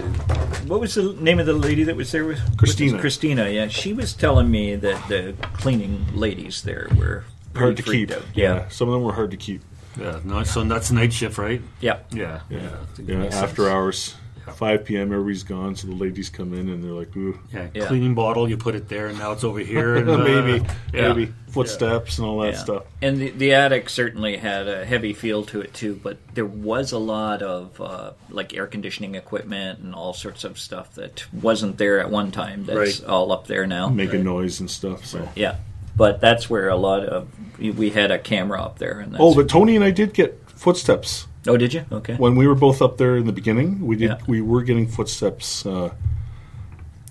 [0.67, 2.57] what was the name of the lady that was there with with?
[2.57, 2.99] Christina.
[2.99, 7.23] Christina, yeah, she was telling me that the cleaning ladies there were
[7.55, 8.09] hard to keep.
[8.09, 8.21] freaked out.
[8.35, 8.67] Yeah.
[8.69, 9.61] some of them were hard to keep.
[9.99, 10.19] Yeah.
[10.23, 11.59] No, so that's night shift, right?
[11.81, 12.41] yeah, Yeah.
[12.51, 12.69] Yeah.
[13.03, 14.13] Yeah, after hours,
[14.53, 15.11] 5 p.m.
[15.11, 17.67] Everybody's gone, so the ladies come in and they're like, "Ooh, Yeah.
[17.73, 17.85] Yeah.
[17.87, 19.95] Cleaning bottle, you put it there, and now it's over here.
[19.97, 21.13] And, uh, maybe, yeah.
[21.13, 22.59] maybe footsteps and all that yeah.
[22.59, 26.45] stuff." And the, the attic certainly had a heavy feel to it too, but there
[26.45, 31.25] was a lot of uh, like air conditioning equipment and all sorts of stuff that
[31.33, 32.65] wasn't there at one time.
[32.65, 33.09] That's Right.
[33.09, 33.89] all up there now.
[33.89, 35.05] Making noise and stuff.
[35.05, 35.27] So.
[35.35, 35.55] Yeah,
[35.95, 37.27] but that's where a lot of
[37.59, 38.99] we had a camera up there.
[38.99, 41.85] And that's, Oh, but Tony and I did get footsteps oh, did you?
[41.91, 42.15] Okay.
[42.15, 43.85] when we were both up there in the beginning.
[43.85, 44.09] We did.
[44.09, 44.17] Yeah.
[44.27, 45.93] We were getting footsteps uh,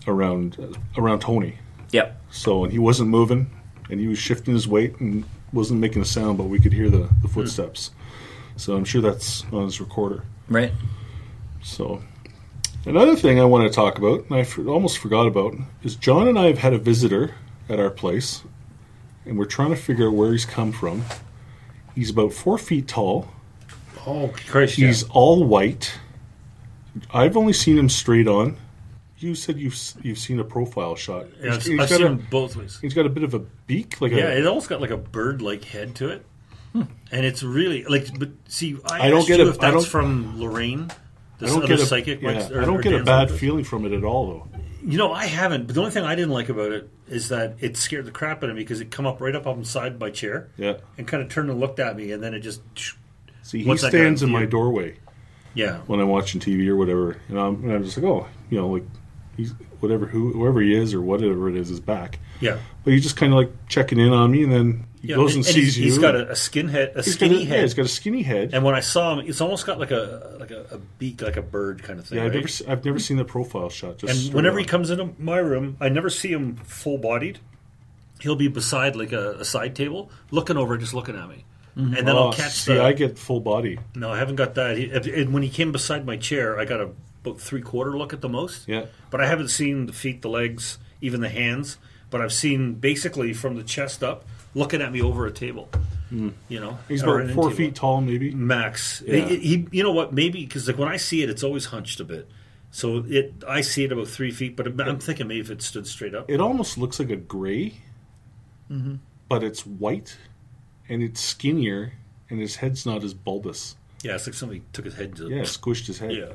[0.07, 1.59] around around Tony.
[1.93, 2.21] Yep.
[2.31, 3.51] So and he wasn't moving,
[3.91, 6.91] and he was shifting his weight and wasn't making a sound, but we could hear
[6.91, 7.91] the, the footsteps.
[8.57, 10.25] So I'm sure that's on his recorder.
[10.49, 10.73] Right.
[11.63, 12.03] So,
[12.85, 16.29] another thing I want to talk about, and I for, almost forgot about, is John
[16.29, 17.35] and I have had a visitor
[17.69, 18.43] at our place,
[19.25, 21.05] and we're trying to figure out where he's come from.
[21.95, 23.29] He's about four feet tall.
[24.07, 24.77] Oh, Christ.
[24.77, 25.93] He's all white.
[27.13, 28.57] I've only seen him straight on.
[29.19, 31.27] you said you've you've seen a profile shot.
[31.43, 32.79] Yeah, He's- he's I've got seen a- both ways.
[32.81, 34.39] He's got a bit of a beak, like Yeah, a.
[34.39, 36.25] it almost got like a bird-like head to it,
[36.73, 36.83] hmm.
[37.11, 38.07] and it's really like.
[38.19, 40.91] But see, I, I don't get a- if that's from Lorraine.
[41.41, 42.23] I don't get a, psychic.
[42.23, 44.49] yeah, or- I don't get a bad feeling from it at all, though.
[44.85, 45.67] You know, I haven't.
[45.67, 48.43] But the only thing I didn't like about it is that it scared the crap
[48.45, 50.49] out of me because it come up right up on the side of my chair
[50.57, 50.75] Yeah.
[50.97, 52.61] and kind of turned and looked at me, and then it just.
[53.47, 54.97] See, he What's that stands guy in my doorway
[55.55, 58.59] Yeah, when I'm watching TV or whatever, and I'm, and I'm just like, oh, you
[58.59, 58.85] know, like
[59.37, 62.19] he's whatever who whoever he is or whatever it is is back.
[62.41, 62.59] yeah.
[62.85, 65.17] But he's just kind of like checking in on me, and then he yeah.
[65.17, 65.85] goes and, sees he's, you.
[65.85, 67.57] He's got a, a skin head, a He's got skinny a- head.
[67.57, 68.51] Yeah, he's got a skinny head.
[68.53, 71.37] and when I saw him, it's almost got like a like a, a beak, like
[71.37, 72.19] a bird kind of thing.
[72.19, 72.37] yeah, I've right?
[72.37, 73.99] never se- I've never seen the profile shot.
[73.99, 74.69] Just And straight whenever he on.
[74.69, 77.39] comes into my room, I never see him full bodied.
[78.21, 81.45] He'll be beside like a, a side table, looking over, just looking at me,
[81.77, 82.83] and then Oh, I'll catch see, the.
[82.83, 83.79] I get full body.
[83.95, 84.79] no, I haven't got that.
[84.79, 86.91] He, and when he came beside my chair, I got a
[87.25, 88.67] about three quarter look at the most.
[88.69, 88.87] Yeah.
[89.11, 91.77] but I haven't seen the feet, the legs, even the hands.
[92.09, 95.69] But I've seen basically from the chest up, looking at me over a table.
[96.11, 96.79] You know.
[96.89, 98.31] He's about four feet tall, maybe.
[98.33, 99.03] max.
[99.05, 99.25] Yeah.
[99.27, 100.13] He, he- you know what?
[100.13, 102.29] Maybe because like when I see it, it's always hunched a bit.
[102.71, 105.87] So it, I see it about three feet, but I'm thinking maybe if it stood
[105.87, 106.31] straight up.
[106.31, 107.75] It almost looks like a gray,
[108.71, 108.97] Mm-hmm.
[109.29, 110.17] but it's white,
[110.89, 111.93] and it's skinnier,
[112.31, 113.77] and his head's not as bulbous.
[114.03, 115.17] Yeah, it's like somebody took his head.
[115.17, 116.13] To, Yeah, squished his head.
[116.13, 116.33] yeah.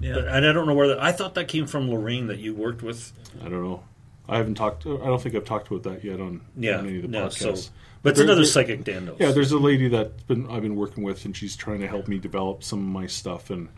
[0.00, 0.14] Yeah.
[0.14, 1.02] But, and I don't know where that.
[1.02, 3.12] I thought that came from Lorraine that you worked with.
[3.44, 3.82] I don't know.
[4.28, 4.86] I haven't talked.
[4.86, 7.26] I don't think I've talked about that yet on, Yeah, on any of the no.
[7.26, 7.56] podcasts.
[7.66, 7.70] So,
[8.02, 9.16] but it's another psychic Dan knows.
[9.20, 12.08] Yeah, there's a lady that been I've been working with, and she's trying to help
[12.08, 13.68] me develop some of my stuff, and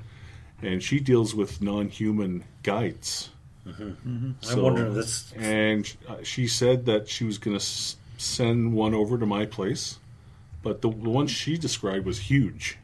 [0.60, 3.30] and she deals with non-human guides.
[3.66, 5.32] I'm So- wondering if this.
[5.36, 7.64] And uh, she said that she was going to
[8.18, 9.98] send one over to my place,
[10.62, 12.78] but the, the one she described was huge.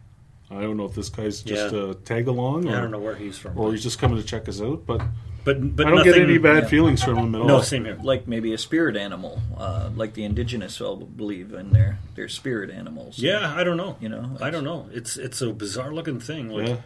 [0.50, 1.90] I don't know if this guy's just Yeah.
[1.90, 4.24] a tag along, or, I don't know where he's from, or he's just coming to
[4.24, 4.86] check us out.
[4.86, 5.02] But
[5.44, 6.68] but but I don't nothing, get any bad yeah.
[6.68, 7.46] feelings from him at all.
[7.46, 7.98] No, same here.
[8.02, 12.70] like maybe a spirit animal, uh, like the indigenous will believe in their their spirit
[12.70, 13.18] animals.
[13.18, 13.96] Yeah, I don't know.
[14.00, 14.88] You know, I don't know.
[14.92, 16.48] It's it's a bizarre looking thing.
[16.48, 16.76] Like Yeah.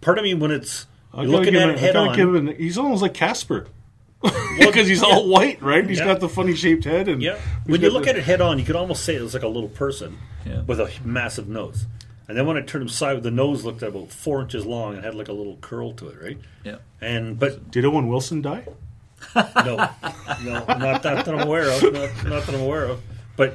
[0.00, 2.10] part of me when it's I you're gotta looking give at him- it head gotta
[2.10, 2.16] on.
[2.16, 3.66] give him an- he's almost like Casper.
[4.58, 5.86] Because he's all white, right?
[5.88, 6.06] He's Yeah.
[6.06, 7.36] got the funny shaped head, and Yeah.
[7.64, 9.42] When you look the- at it head on, you could almost say it was like
[9.42, 10.62] a little person Yeah.
[10.62, 11.86] with a massive nose.
[12.28, 15.04] And then when I turned him side, the nose looked about four inches long and
[15.04, 16.38] had like a little curl to it, right?
[16.64, 16.76] yeah.
[17.00, 18.64] And but Did Owen Wilson die?
[19.34, 19.44] no,
[20.44, 21.82] no, not that, that I'm aware of.
[21.82, 21.92] Not,
[22.24, 23.00] not that I'm aware of.
[23.40, 23.54] But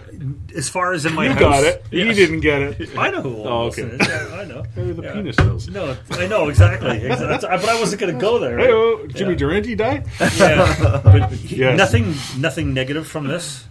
[0.55, 1.85] as far as in my You house, got it.
[1.91, 2.07] Yes.
[2.17, 2.97] He didn't get it.
[2.97, 4.07] I know who Owen Oh, Wilson is.
[4.07, 4.63] Yeah, I know.
[4.75, 5.13] Maybe the Yeah.
[5.13, 5.69] penis knows.
[5.69, 7.03] No, I know exactly.
[7.05, 7.37] exactly.
[7.49, 8.57] But I wasn't going to go there.
[8.57, 9.37] Hey, oh, Jimmy Yeah.
[9.37, 10.07] Durante died.
[10.37, 11.77] yeah, but he- Yes.
[11.77, 13.63] nothing, nothing negative from this.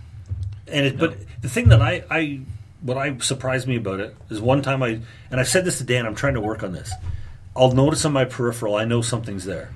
[0.69, 2.41] And it, but the thing that I, I,
[2.81, 5.01] what I surprised me about it is one time I,
[5.33, 6.93] and I've said this to Dan, I'm trying to work on this.
[7.57, 9.71] I'll notice on my peripheral, I know something's there,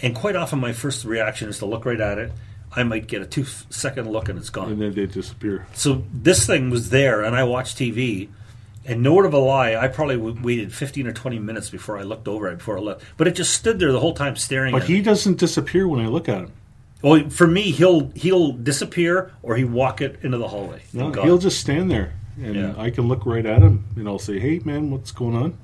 [0.00, 2.32] and quite often my first reaction is to look right at it.
[2.78, 4.72] I might get a two second look and it's gone.
[4.72, 5.66] And then they disappear.
[5.74, 8.28] So this thing was there, and I watched TV,
[8.86, 11.98] and no word of a lie, I probably w- waited 15 or 20 minutes before
[11.98, 13.04] I looked over it before I left.
[13.16, 16.08] But it just stood there the whole time staring But he doesn't disappear when I
[16.08, 16.52] look at him.
[17.02, 20.82] Well, for me, he'll he'll disappear or he walk it into the hallway.
[20.92, 22.12] No, he'll just stand there,
[22.42, 22.74] and Yeah.
[22.76, 25.56] I can look right at him, and I'll say, "Hey, man, what's going on?"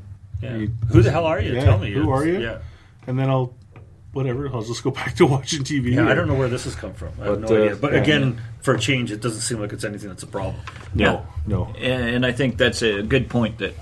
[0.43, 0.59] Yeah.
[0.59, 1.55] he- Who the hell are you?
[1.55, 1.91] Yeah, Tell me.
[1.91, 2.39] who are you?
[2.41, 2.59] Yeah.
[3.09, 3.53] And then I'll,
[4.15, 5.95] whatever, I'll just go back to watching TV.
[5.95, 7.13] Yeah, I don't know where this has come from.
[7.21, 7.77] I have no uh, idea.
[7.77, 8.01] But yeah.
[8.01, 10.57] again, for a change, it doesn't seem like it's anything that's a problem.
[10.95, 11.67] No, no.
[11.79, 13.75] And, and I think that's a good point that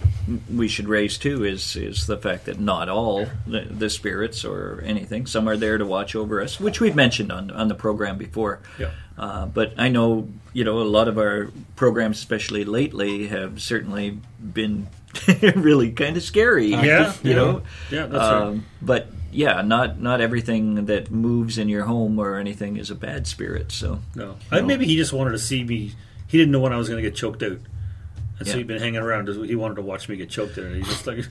[0.52, 1.44] we should raise too.
[1.44, 5.78] Is is the fact that not all the, the spirits or anything, some are there
[5.78, 8.60] to watch over us, which we've mentioned on on the program before.
[8.78, 8.90] Yeah.
[9.16, 14.18] Uh, but I know you know a lot of our programs, especially lately, have certainly
[14.40, 14.88] been
[15.54, 16.68] really kind of scary.
[16.68, 17.36] Yeah, you yeah.
[17.36, 17.62] know.
[17.90, 18.42] Yeah, that's right.
[18.42, 22.94] Um, But yeah, not not everything that moves in your home or anything is a
[22.94, 23.72] bad spirit.
[23.72, 24.36] So No.
[24.50, 25.92] I, maybe he just wanted to see me.
[26.28, 27.58] He didn't know when I was going to get choked out.
[28.38, 29.28] And so he'd been hanging around.
[29.28, 30.64] He wanted to watch me get choked out.
[30.64, 31.24] And he just like, you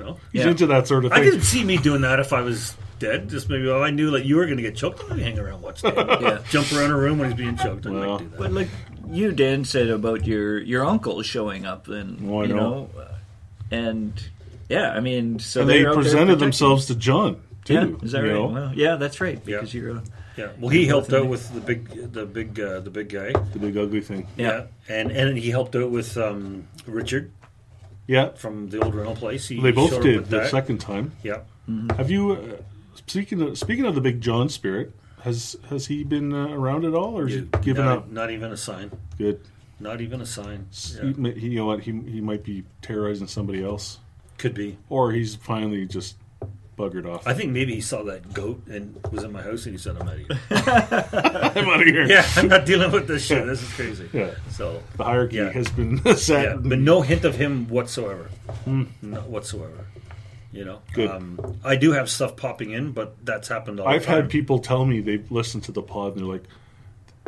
[0.00, 0.18] know.
[0.32, 0.50] He's Yeah.
[0.50, 1.20] into that sort of thing.
[1.20, 1.32] I thing.
[1.32, 3.28] didn't see me doing that if I was dead.
[3.30, 5.00] Just maybe, oh, I knew like you were going to get choked.
[5.02, 5.96] I'm going to hang around watch that.
[6.20, 6.38] yeah.
[6.50, 7.86] Jump around a room when he's being choked.
[7.86, 8.00] I Well.
[8.10, 8.38] might do that.
[8.38, 8.68] But like
[9.10, 12.54] you, Dan, said about your your uncle showing up, and I you know.
[12.54, 12.90] know,
[13.70, 14.12] and
[14.68, 17.74] yeah, I mean, so and they they're out there presented themselves to John too.
[17.74, 18.32] Yeah, is that right?
[18.34, 19.40] Well, yeah, that's right.
[19.46, 19.56] Yeah.
[19.56, 20.02] Because you're a,
[20.36, 20.48] Yeah.
[20.58, 23.32] Well, he helped out with the big, the big, uh, the big guy.
[23.52, 24.26] the big ugly thing.
[24.36, 24.66] Yeah.
[24.88, 27.30] And and he helped out with um, Richard
[28.06, 29.48] Yeah, from the old rental place.
[29.48, 30.50] He they both did the that.
[30.50, 31.12] second time.
[31.22, 31.40] Yeah.
[31.96, 32.32] Have you?
[32.32, 32.62] Uh,
[33.06, 36.94] speaking of speaking of the big John spirit, has has he been uh, around at
[36.94, 38.10] all, or is he given not, up?
[38.10, 38.90] Not even a sign.
[39.16, 39.40] Good.
[39.80, 40.68] Not even a sign.
[40.94, 41.12] Yeah.
[41.16, 41.80] ma- he, you know what?
[41.80, 43.98] He he might be terrorizing somebody else,
[44.38, 44.76] Could be.
[44.88, 46.16] or he's finally just
[46.76, 47.24] buggered off.
[47.26, 49.96] I think maybe he saw that goat and was in my house and he said,
[49.96, 52.04] "I'm out of here." I'm out of here.
[52.06, 53.46] yeah, I'm not dealing with this shit.
[53.46, 54.08] This is crazy.
[54.12, 54.30] Yeah.
[54.50, 55.50] So The hierarchy Yeah.
[55.50, 56.42] has been set.
[56.44, 58.28] yeah, but no hint of him whatsoever.
[58.66, 59.86] Not whatsoever.
[60.52, 61.10] You know, Good.
[61.10, 64.84] Um, I do have stuff popping in, but that's happened all I've had people tell
[64.84, 66.44] me they've listened to the pod and they're like,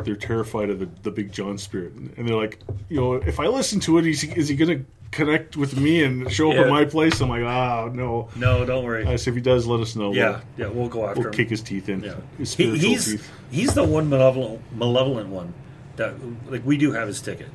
[0.07, 3.47] they're terrified of the, the Big John spirit, and they're like, you know, if I
[3.47, 6.55] listen to it, is he, is he going to connect with me and show up
[6.55, 6.63] Yeah.
[6.63, 7.19] at my place?
[7.21, 8.29] I'm like, ah, no.
[8.35, 9.05] No, don't worry.
[9.05, 10.13] I said, if he does, let us know.
[10.13, 11.33] yeah, yeah, we'll go we'll, after we'll him.
[11.35, 12.01] kick his teeth in.
[12.03, 13.31] Yeah, His He- he's teeth.
[13.51, 15.53] he's the one malevolent malevolent one
[15.97, 16.13] that
[16.49, 17.49] like we do have his ticket.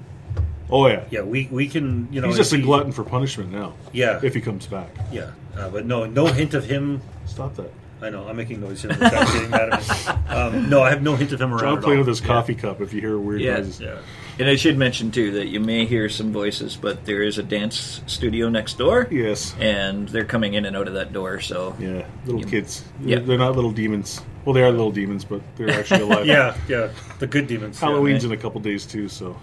[0.71, 3.51] Oh yeah, Yeah, we we can you know He's just a he- glutton for punishment
[3.53, 3.75] now.
[3.93, 4.21] Yeah.
[4.23, 4.89] if he comes back.
[5.11, 7.01] Yeah, uh, but no no hint of him.
[7.27, 7.71] Stop that.
[8.03, 8.93] I know I'm making noise here.
[8.93, 10.19] The cat's getting mad at me.
[10.33, 11.61] Um, no, I have no hint of him around.
[11.61, 12.07] John at playing all.
[12.07, 12.81] with his coffee cup.
[12.81, 13.57] If you hear weird Yeah.
[13.59, 13.99] noises, Yeah.
[14.39, 17.43] And I should mention too that you may hear some voices, but there is a
[17.43, 21.39] dance studio next door, yes, and they're coming in and out of that door.
[21.41, 22.83] So yeah, little You- kids.
[23.03, 23.17] Yeah.
[23.17, 24.23] They're, they're not little demons.
[24.47, 26.27] Well, they are little demons, but they're actually alive.
[26.27, 26.89] Yeah, yeah,
[27.19, 27.79] the good demons.
[27.81, 27.89] yeah.
[27.89, 29.37] Halloween's in a couple days too, so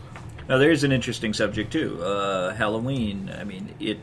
[0.49, 2.01] now there's an interesting subject too.
[2.03, 3.31] Uh, Halloween.
[3.39, 3.99] I mean, it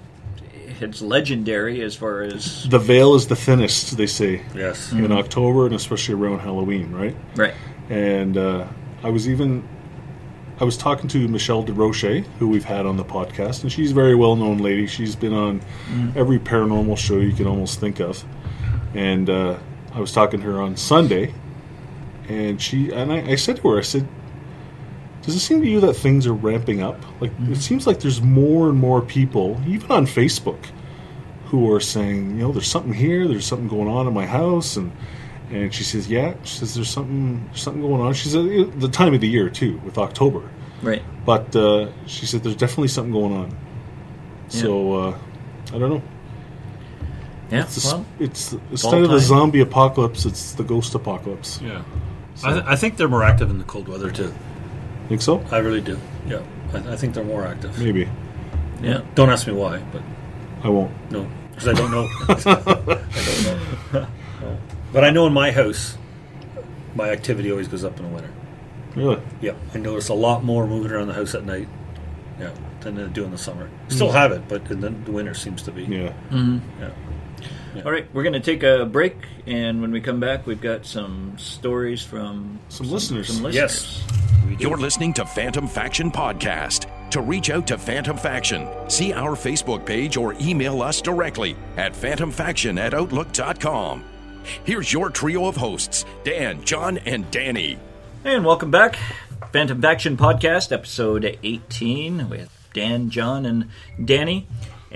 [0.80, 3.96] it's legendary as far as the veil is the thinnest.
[3.96, 4.92] They say Yes.
[4.92, 7.16] in October and especially around Halloween, right?
[7.36, 7.54] right.
[7.88, 8.66] And uh,
[9.02, 9.66] I was even
[10.58, 13.94] I was talking to Michelle DeRoche, who we've had on the podcast, and she's a
[13.94, 14.86] very well known lady.
[14.86, 15.60] She's been on
[16.16, 18.24] every paranormal show you can almost think of.
[18.94, 19.58] And uh,
[19.92, 21.34] I was talking to her on Sunday,
[22.28, 24.08] and she and I, I said to her, I said,
[25.26, 26.98] "Does it seem to you that things are ramping up?
[27.20, 30.64] Like it seems like there's more and more people, even on Facebook,
[31.46, 34.76] who are saying, you know, there's something here, there's something going on in my house,
[34.76, 34.92] and."
[35.48, 38.88] And she says, "Yeah." She says, "There's something, there's something going on." She said, "The
[38.88, 40.42] time of the year too, with October."
[40.82, 41.04] Right.
[41.24, 43.56] But uh, she said, "There's definitely something going on."
[44.48, 45.18] So uh,
[45.72, 46.02] I don't know.
[47.50, 47.62] Yeah.
[47.62, 51.60] It's, the, well, it's instead of the zombie apocalypse, it's the ghost apocalypse.
[51.62, 51.84] Yeah.
[52.42, 54.34] I, th- I think they're more active in the cold weather too.
[55.09, 55.45] Think so?
[55.51, 55.99] I really do.
[56.27, 56.42] Yeah,
[56.73, 57.79] I, I think they're more active.
[57.79, 58.09] Maybe
[58.83, 59.03] yeah.
[59.14, 60.03] Don't ask me why, but
[60.62, 60.92] I won't.
[61.11, 62.07] no, because I don't know.
[62.29, 64.07] I don't know.
[64.40, 64.59] No.
[64.92, 65.97] But I know in my house,
[66.95, 68.31] my activity always goes up in the winter.
[68.95, 69.21] Really?
[69.40, 71.69] Yeah, I notice a lot more moving around the house at night.
[72.38, 73.66] Yeah, than I do in the summer.
[73.66, 73.90] Hmm.
[73.95, 75.85] Still have it, but in the, the winter seems to be.
[75.85, 76.12] Yeah.
[76.31, 76.59] Mm-hmm.
[76.81, 76.90] Yeah.
[77.84, 80.86] All right, we're going to take a break, and when we come back, we've got
[80.86, 83.28] some stories from Some listeners.
[83.28, 84.02] Some listeners.
[84.48, 84.60] Yes.
[84.60, 86.90] You're listening to Phantom Faction Podcast.
[87.10, 91.92] To reach out to Phantom Faction, see our Facebook page or email us directly at
[91.92, 94.04] phantomfaction at outlook.com.
[94.64, 97.78] Here's your trio of hosts, Dan, John, and Danny.
[98.24, 98.96] And welcome back,
[99.52, 103.68] Phantom Faction Podcast, episode 18, with Dan, John, and
[104.04, 104.46] Danny.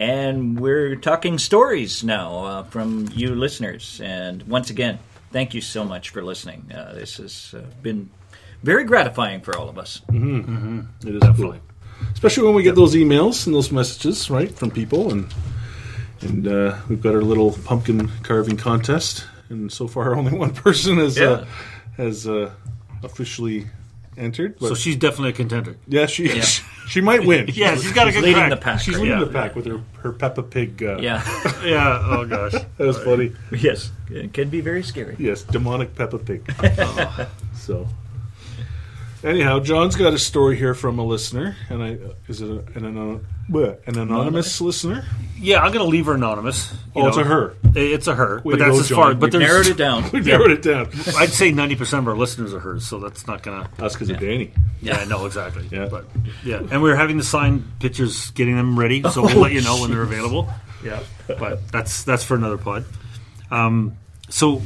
[0.00, 4.00] And we're talking stories now uh, from you listeners.
[4.02, 4.98] And once again,
[5.30, 6.72] thank you so much for listening.
[6.74, 8.08] Uh, this has uh, been
[8.62, 10.00] very gratifying for all of us.
[10.08, 11.54] It is cool.
[12.14, 15.26] Especially when we get those emails and those messages, right, from people, and
[16.22, 20.96] and uh, we've got our little pumpkin carving contest, and so far only one person
[20.96, 21.44] has uh,
[21.98, 22.50] has uh,
[23.02, 23.66] officially
[24.16, 24.58] entered.
[24.58, 25.76] But So she's definitely a contender.
[25.86, 26.24] yeah, she
[26.90, 27.48] she might win.
[27.54, 28.50] Yeah, she's got a good Leading crack.
[28.50, 28.80] the pack.
[28.80, 29.02] She's right?
[29.04, 29.24] leading Yeah.
[29.24, 30.82] the pack with her her Peppa Pig.
[30.82, 31.22] Uh, Yeah.
[31.64, 32.02] Yeah.
[32.04, 32.52] Oh gosh.
[32.52, 33.32] that was funny.
[33.52, 33.90] yes.
[34.10, 35.14] It can be very scary.
[35.18, 36.42] Yes, demonic Peppa Pig.
[37.54, 37.86] So,
[39.24, 42.84] anyhow, John's got a story here from a listener, and I is it a, an
[42.86, 45.04] anon- bleh, an anonymous listener?
[45.38, 46.70] Yeah, I'm going to leave her anonymous.
[46.94, 47.22] you Oh, it's know.
[47.22, 47.54] a her.
[47.74, 48.96] It's a her, Way but to that's go, as John.
[48.96, 49.14] far.
[49.14, 50.10] But We've there's, Narrowed it down.
[50.12, 50.86] We narrowed it down.
[51.18, 53.70] I'd say 90 percent of our listeners are hers, so that's not going to.
[53.76, 54.52] That's because of Danny.
[54.82, 55.66] Yeah, no, exactly.
[55.70, 55.86] Yeah.
[55.90, 56.04] but
[56.44, 59.80] yeah, and we're having the signed pictures, getting them ready, so we'll let you know
[59.80, 60.48] when they're available.
[60.84, 62.84] Yeah, but that's that's for another pod.
[63.50, 63.96] Um,
[64.28, 64.62] so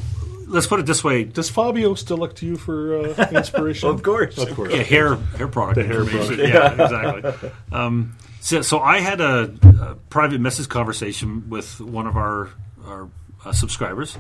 [0.47, 3.89] let's put it this way: Does Fabio still look to you for uh, inspiration?
[3.95, 4.39] Of course.
[4.39, 4.73] of course.
[4.73, 5.77] yeah, hair hair product.
[5.77, 6.37] The hair information.
[6.37, 6.79] product.
[6.79, 7.51] Yeah, exactly.
[7.73, 12.51] Um, so, so I had a, a private message conversation with one of our
[12.87, 13.09] our
[13.45, 14.19] uh, subscribers,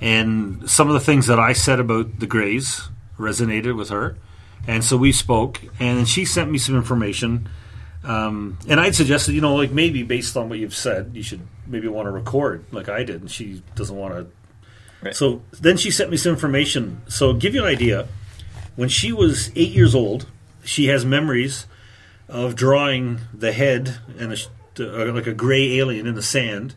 [0.00, 4.16] and some of the things that I said about the Greys resonated with her,
[4.66, 7.48] and so we spoke, and she sent me some information.
[8.02, 11.40] Um, and I'd suggested, you know, like maybe based on what you've said, you should
[11.66, 14.26] maybe want to record like I did, and she doesn't want to.
[15.02, 15.14] Right.
[15.14, 17.02] So then she sent me some information.
[17.08, 18.08] So give you an idea,
[18.76, 20.26] when she was eight years old,
[20.64, 21.66] she has memories
[22.28, 24.36] of drawing the head and a,
[24.78, 26.74] uh, like a gray alien in the sand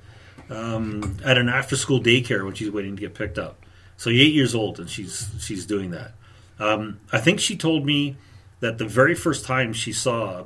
[0.49, 3.63] um, at an after-school daycare when she's waiting to get picked up.
[3.97, 6.13] So eight years old, and she's she's doing that.
[6.59, 8.17] Um, I think she told me
[8.59, 10.45] that the very first time she saw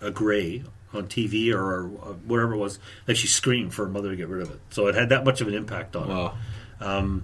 [0.00, 1.84] a gray on TV or, or
[2.26, 2.78] whatever it was.
[3.06, 4.60] Like she screamed for her mother to get rid of it.
[4.70, 6.32] So it had that much of an impact on her.
[6.80, 7.20] Wow.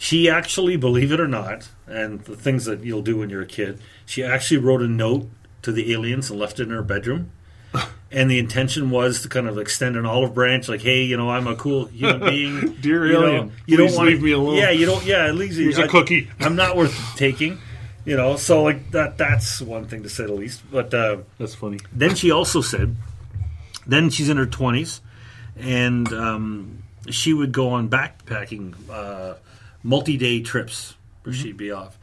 [0.00, 3.46] She actually, believe it or not, and the things that you'll do when you're a
[3.46, 5.28] kid, she actually wrote a note
[5.62, 7.32] to the aliens and left it in her bedroom.
[8.10, 11.28] And the intention was to kind of extend an olive branch, like, "Hey, you know,
[11.28, 12.72] I'm a cool human being.
[12.80, 15.04] Dear you know, alien, you don't want leave me alone." Yeah, you don't.
[15.04, 16.30] Yeah, at least Here's a a cookie.
[16.40, 17.58] I'm not worth taking.
[18.06, 19.18] You know, so like that.
[19.18, 20.62] That's one thing to say the least.
[20.72, 21.80] But uh, That's funny.
[21.92, 22.96] then she also said,
[23.86, 25.00] then she's in her 20s,
[25.58, 29.34] and um, she would go on backpacking uh,
[29.82, 31.98] multi day trips where she'd be off,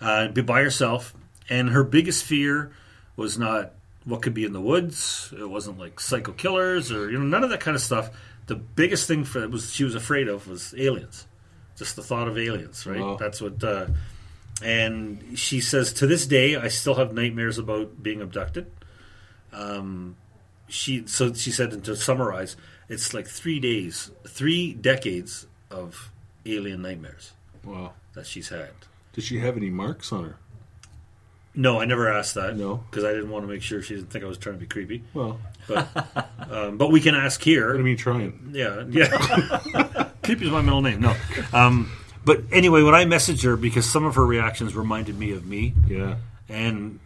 [0.00, 1.14] uh, be by herself.
[1.50, 2.72] And her biggest fear
[3.16, 3.72] was not
[4.04, 7.44] what could be in the woods, it wasn't like psycho killers or you know, none
[7.44, 8.10] of that kind of stuff.
[8.46, 11.26] The biggest thing for was she was afraid of was aliens.
[11.76, 13.00] Just the thought of aliens, right?
[13.00, 13.16] Wow.
[13.16, 13.62] That's what.
[13.62, 13.86] Uh,
[14.62, 18.66] and she says to this day, I still have nightmares about being abducted
[19.52, 20.16] Um,
[20.68, 22.56] she so she said and to summarize
[22.88, 26.10] it's like three days three decades of
[26.46, 27.32] alien nightmares
[27.64, 27.92] Wow.
[28.14, 28.70] that she's had
[29.12, 30.36] Did she have any marks on her?
[31.54, 32.76] no i never asked that No.
[32.90, 34.66] because i didn't want to make sure she didn't think i was trying to be
[34.66, 35.88] creepy Well, but
[36.50, 38.50] um, but we can ask here what do you mean trying?
[38.52, 41.14] yeah yeah creepy is my middle name no
[41.52, 41.90] um,
[42.24, 45.74] but anyway when i messaged her because some of her reactions reminded me of me
[45.88, 46.16] Yeah.
[46.48, 47.00] and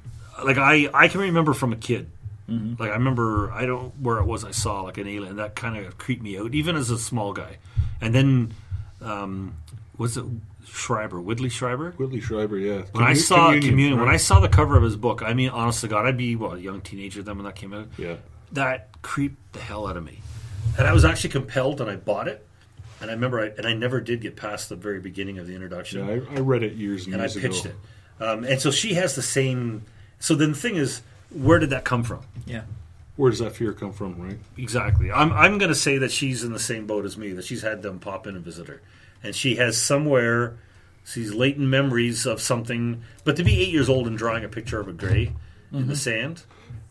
[0.45, 2.09] like I I can remember from a kid.
[2.49, 5.77] Like I remember I don't where it was I saw like an alien that kind
[5.77, 7.57] of creeped me out even as a small guy.
[8.01, 8.55] And then
[9.01, 9.55] um,
[9.97, 10.25] was it
[10.67, 11.95] Strieber Whitley Strieber?
[11.99, 12.85] Whitley Strieber, yeah.
[12.93, 15.81] When I saw Communion, when I saw the cover of his book, I mean, honest
[15.83, 17.89] to God, I'd be what a young teenager then when that came out.
[17.97, 18.17] Yeah.
[18.53, 20.21] That creeped the hell out of me,
[20.77, 22.47] and I was actually compelled, and I bought it.
[23.01, 25.55] And I remember, I, and I never did get past the very beginning of the
[25.55, 27.75] introduction Yeah, I, I read it years and and I pitched ago.
[28.21, 28.23] it.
[28.23, 29.83] Um, and so she has the same.
[30.21, 31.03] So then the thing is,
[31.35, 32.21] where did that come from?
[32.47, 32.62] Yeah.
[33.16, 34.38] Where does that fear come from, right?
[34.57, 35.12] Exactly.
[35.12, 37.33] I'm I'm going to say that she's in the same boat as me.
[37.33, 38.81] That she's had them pop in and visit her,
[39.23, 40.57] and she has somewhere
[41.14, 43.03] these latent memories of something.
[43.25, 45.33] But to be eight years old and drawing a picture of a gray
[45.73, 46.45] in the sand,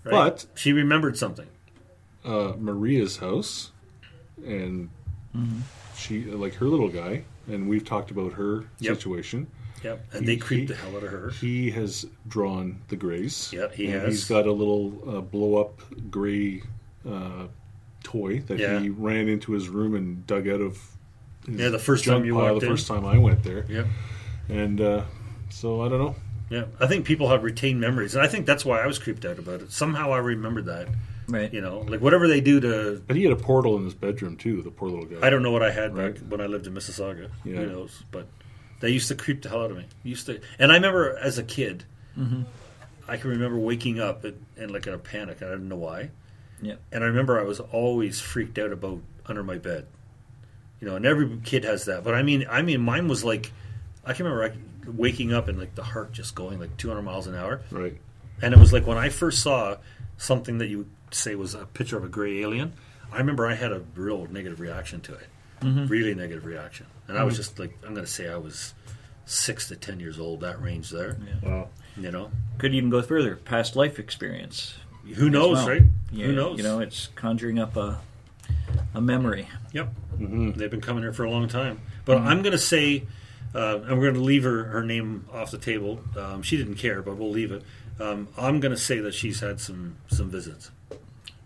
[0.03, 0.11] right?
[0.11, 1.47] But- she remembered something.
[2.23, 3.71] Uh, Maria's house,
[4.45, 4.89] and
[5.97, 8.95] she like her little guy, and we've talked about her Yep.
[8.97, 9.47] situation.
[9.83, 10.05] Yep.
[10.13, 11.29] And He- they creeped he- the hell out of her.
[11.31, 13.51] He has drawn the grays.
[13.53, 14.09] Yeah, he and has.
[14.13, 16.61] He's got a little uh, blow up gray
[17.09, 17.47] uh,
[18.03, 18.79] toy that Yeah.
[18.79, 20.77] he ran into his room and dug out of.
[21.47, 22.73] His Yeah, the first junk time you pile, walked the in.
[22.73, 23.87] first time I went there, Yep.
[24.49, 25.03] and uh,
[25.49, 26.15] so I don't know.
[26.51, 26.65] Yeah.
[26.79, 29.39] I think people have retained memories, and I think that's why I was creeped out
[29.39, 29.71] about it.
[29.71, 30.87] Somehow I remembered that.
[31.27, 31.51] Right.
[31.53, 34.35] You know, like whatever they do to But he had a portal in his bedroom
[34.35, 34.61] too.
[34.61, 35.25] The poor little guy.
[35.25, 37.29] I don't know what I had back when I lived in Mississauga.
[37.45, 37.57] Yeah.
[37.57, 38.03] Who knows?
[38.11, 38.27] But
[38.81, 39.85] they used to creep the hell out of me.
[40.03, 41.85] Used to, and I remember as a kid,
[42.17, 42.43] mm-hmm.
[43.07, 45.37] I can remember waking up and, and like in a panic.
[45.41, 46.09] I didn't know why.
[46.61, 46.75] Yeah.
[46.91, 49.87] And I remember I was always freaked out about under my bed.
[50.79, 52.03] You know, and every kid has that.
[52.03, 53.51] But I mean, I mean, mine was like,
[54.03, 57.27] I can remember I, waking up and like the heart just going like 200 miles
[57.27, 57.61] an hour.
[57.71, 57.99] Right.
[58.41, 59.77] And it was like when I first saw
[60.17, 62.73] something that you would say was a picture of a gray alien,
[63.11, 65.27] I remember I had a real negative reaction to it.
[65.63, 66.87] Really negative reaction.
[67.07, 68.73] And I was just like, I'm going to say I was
[69.25, 71.17] six to 10 years old, that range there.
[71.43, 71.69] Wow.
[71.97, 72.31] You know?
[72.57, 73.35] Could even go further.
[73.35, 74.75] Past life experience.
[75.15, 75.69] Who knows, well.
[75.69, 75.83] right?
[76.11, 76.57] Yeah, Who knows?
[76.57, 77.99] You know, it's conjuring up a
[78.93, 79.47] a memory.
[79.73, 79.93] Yep.
[80.19, 81.81] They've been coming here for a long time.
[82.05, 83.03] But I'm going to say,
[83.55, 86.01] uh, and we're going to leave her, her name off the table.
[86.17, 87.63] Um, she didn't care, but we'll leave it.
[87.99, 90.71] Um, I'm going to say that she's had some, some visits.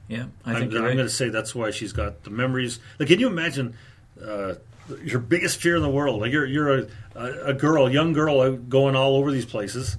[0.07, 0.93] Yeah, I I'm, think I'm right.
[0.93, 2.79] going to say that's why she's got the memories.
[2.99, 3.75] Like, can you imagine
[4.23, 4.55] uh,
[5.03, 6.21] your biggest fear in the world?
[6.21, 9.97] Like, you're you're a, a, a girl, young girl, going all over these places,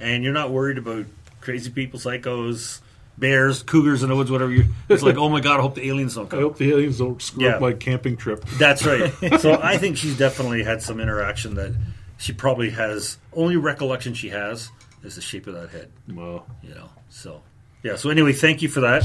[0.00, 1.06] and you're not worried about
[1.40, 2.80] crazy people, psychos,
[3.18, 4.52] bears, cougars in the woods, whatever.
[4.52, 6.38] You, it's like, oh my god, I hope the aliens don't come.
[6.38, 7.54] I hope the aliens don't screw Yeah.
[7.56, 8.44] up my camping trip.
[8.58, 9.12] That's right.
[9.40, 11.72] so I think she's definitely had some interaction that
[12.18, 13.18] she probably has.
[13.32, 14.70] Only recollection she has
[15.02, 15.90] is the shape of that head.
[16.12, 16.44] Wow.
[16.62, 16.88] You know.
[17.08, 17.42] So
[17.82, 17.96] yeah.
[17.96, 19.02] So anyway, thank you for that.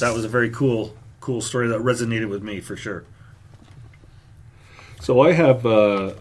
[0.00, 3.04] That was a very cool, cool story that resonated with me for sure.
[5.04, 6.14] So I have uh,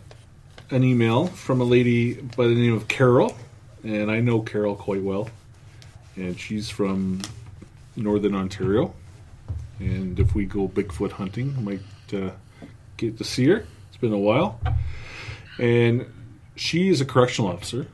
[0.70, 3.34] an email from a lady by the name of Carol,
[3.82, 5.30] and I know Carol quite well,
[6.18, 7.22] and she's from
[7.96, 8.94] Northern Ontario.
[9.80, 11.80] And if we go Bigfoot hunting, might
[12.12, 12.32] uh,
[12.98, 13.66] get to see her.
[13.88, 14.60] It's been a while,
[15.58, 16.06] and
[16.58, 17.88] she is a correctional officer,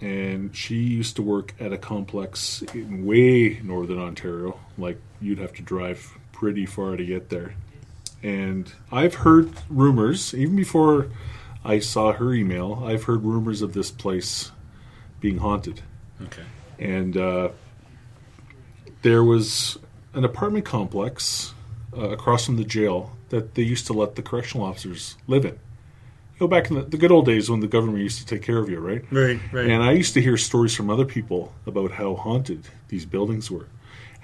[0.00, 4.58] and she used to work at a complex in way Northern Ontario.
[4.76, 7.54] Like you'd have to drive pretty far to get there
[8.24, 11.08] and I've heard rumors even before
[11.64, 12.82] I saw her email.
[12.84, 14.50] I've heard rumors of this place
[15.20, 15.82] being haunted,
[16.22, 16.42] Okay.
[16.78, 17.50] and uh,
[19.02, 19.78] there was
[20.14, 21.52] an apartment complex
[21.96, 25.52] uh, across from the jail that they used to let the correctional officers live in.
[25.52, 28.42] You know, back in the, the good old days when the government used to take
[28.42, 29.04] care of you, right?
[29.10, 29.66] Right, right.
[29.70, 33.68] And I used to hear stories from other people about how haunted these buildings were.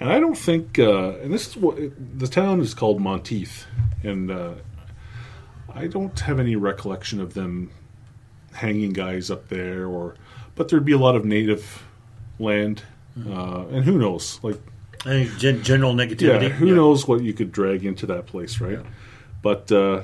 [0.01, 1.77] And I don't think, uh, and this is what
[2.17, 3.67] the town is called Monteith,
[4.01, 4.55] and uh,
[5.71, 7.69] I don't have any recollection of them
[8.51, 10.15] hanging guys up there, or
[10.55, 11.83] but there'd be a lot of native
[12.39, 12.81] land,
[13.27, 14.59] uh, and who knows, like
[15.05, 16.49] I think gen- general negativity.
[16.49, 18.83] yeah, who knows what you could drag into that place, right?
[19.43, 20.01] But uh,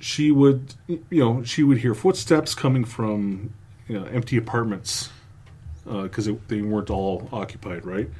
[0.00, 3.52] she would, you know, she would hear footsteps coming from
[3.86, 5.10] you know, empty apartments
[5.86, 8.10] because they weren't all occupied, right?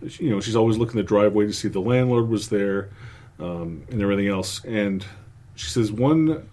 [0.00, 2.90] You know, she's always looking the driveway to see the landlord was there
[3.40, 4.64] um, and everything else.
[4.64, 5.04] And
[5.54, 6.48] she says one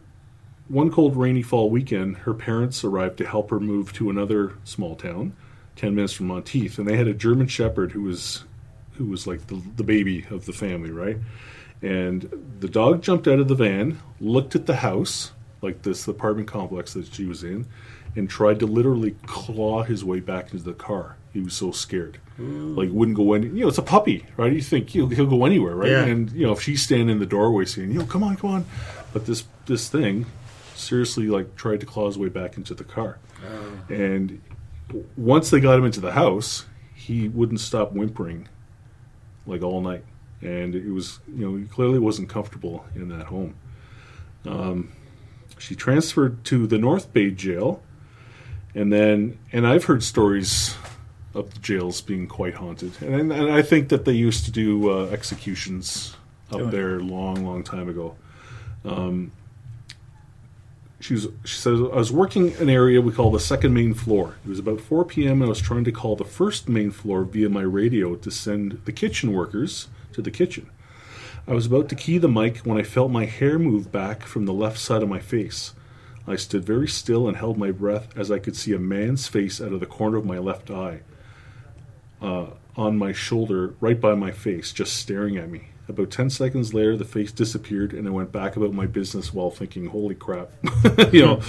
[0.68, 4.96] one cold rainy fall weekend, her parents arrived to help her move to another small
[4.96, 5.36] town,
[5.76, 8.46] ten minutes from Monteith, and they had a German Shepherd who was
[8.94, 11.18] who was like the, the baby of the family, right?
[11.82, 16.48] And the dog jumped out of the van, looked at the house, like this apartment
[16.48, 17.68] complex that she was in,
[18.16, 21.18] and tried to literally claw his way back into the car.
[21.34, 23.48] He was so scared, like wouldn't go any.
[23.48, 24.54] You know, it's a puppy, right?
[24.54, 25.92] You think he'll, he'll go anywhere, right?
[25.92, 26.06] Yeah.
[26.06, 28.52] And you know, if she's standing in the doorway saying, "You know, come on, come
[28.52, 28.66] on,"
[29.12, 30.26] but this this thing
[30.76, 33.94] seriously like tried to claw his way back into the car, Oh.
[33.94, 34.42] and
[35.18, 38.48] once they got him into the house, he wouldn't stop whimpering
[39.46, 40.06] like all night,
[40.42, 43.56] and it was you know he clearly wasn't comfortable in that home.
[44.46, 44.92] Um,
[45.58, 47.82] she transferred to the North Bay jail,
[48.76, 50.76] and then and I've heard stories
[51.34, 54.92] of the jails being quite haunted, and and I think that they used to do
[54.92, 56.16] uh, executions
[56.52, 58.16] up Oh, there long, long time ago.
[58.84, 59.32] Um,
[61.00, 64.36] she was she says I was working an area we call the second main floor.
[64.46, 65.42] It was about 4 p.m.
[65.42, 68.82] and I was trying to call the first main floor via my radio to send
[68.86, 70.70] the kitchen workers to the kitchen.
[71.48, 74.46] I was about to key the mic when I felt my hair move back from
[74.46, 75.74] the left side of my face.
[76.28, 79.62] I stood very still and held my breath as I could see a man's face
[79.62, 81.02] out of the corner of my left eye
[82.22, 85.70] uh, on my shoulder, right by my face, just staring at me.
[85.88, 89.52] About 10 seconds later, the face disappeared, and I went back about my business while
[89.52, 90.50] thinking, holy crap.
[91.14, 91.42] you know.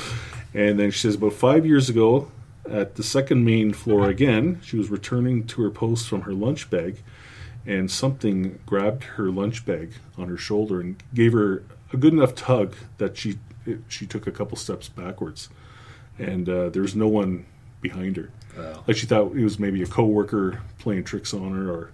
[0.53, 2.31] And then she says, about five years ago,
[2.71, 6.69] at the second main floor again, she was returning to her post from her lunch
[6.69, 7.03] bag,
[7.65, 11.63] and something grabbed her lunch bag on her shoulder and gave her
[11.93, 15.49] a good enough tug that she it, she took a couple steps backwards,
[16.19, 17.47] and uh, there's no one
[17.81, 18.31] behind her.
[18.87, 21.91] Like she thought it was maybe a coworker playing tricks on her or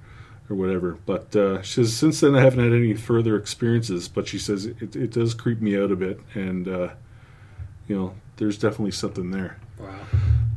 [0.49, 0.99] or whatever.
[1.07, 4.09] But uh, she says since then I haven't had any further experiences.
[4.09, 6.91] But she says it, it does creep me out a bit, and uh,
[7.89, 9.59] you know there's definitely something there.
[9.79, 9.99] Wow.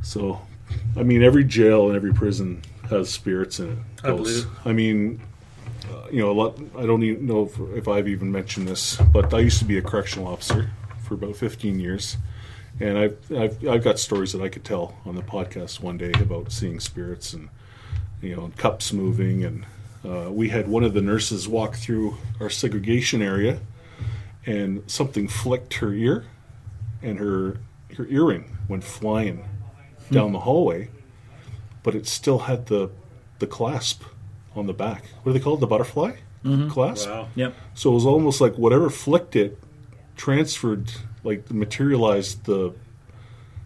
[0.02, 0.42] So,
[0.96, 3.78] I mean, every jail and every prison has spirits in it.
[4.04, 4.48] I believe.
[4.64, 5.20] I mean,
[5.92, 6.60] uh, you know, a lot.
[6.78, 9.78] I don't even know if, if I've even mentioned this, but I used to be
[9.78, 10.70] a correctional officer
[11.06, 12.18] for about 15 years,
[12.80, 16.12] and I've I've, I've got stories that I could tell on the podcast one day
[16.20, 17.50] about seeing spirits and
[18.22, 19.66] you know cups moving, and
[20.04, 23.60] uh, we had one of the nurses walk through our segregation area,
[24.46, 26.26] and something flicked her ear,
[27.02, 27.60] and her
[27.98, 29.48] her earring went flying
[30.12, 30.90] down the hallway,
[31.84, 32.90] but it still had the
[33.40, 34.04] the clasp
[34.56, 35.06] on the back.
[35.24, 35.60] What are they called?
[35.60, 36.16] The butterfly
[36.70, 37.10] clasp.
[37.10, 37.28] Wow.
[37.36, 37.56] Yep.
[37.74, 39.58] So it was almost like whatever flicked it
[40.16, 40.92] transferred,
[41.24, 42.74] like materialized the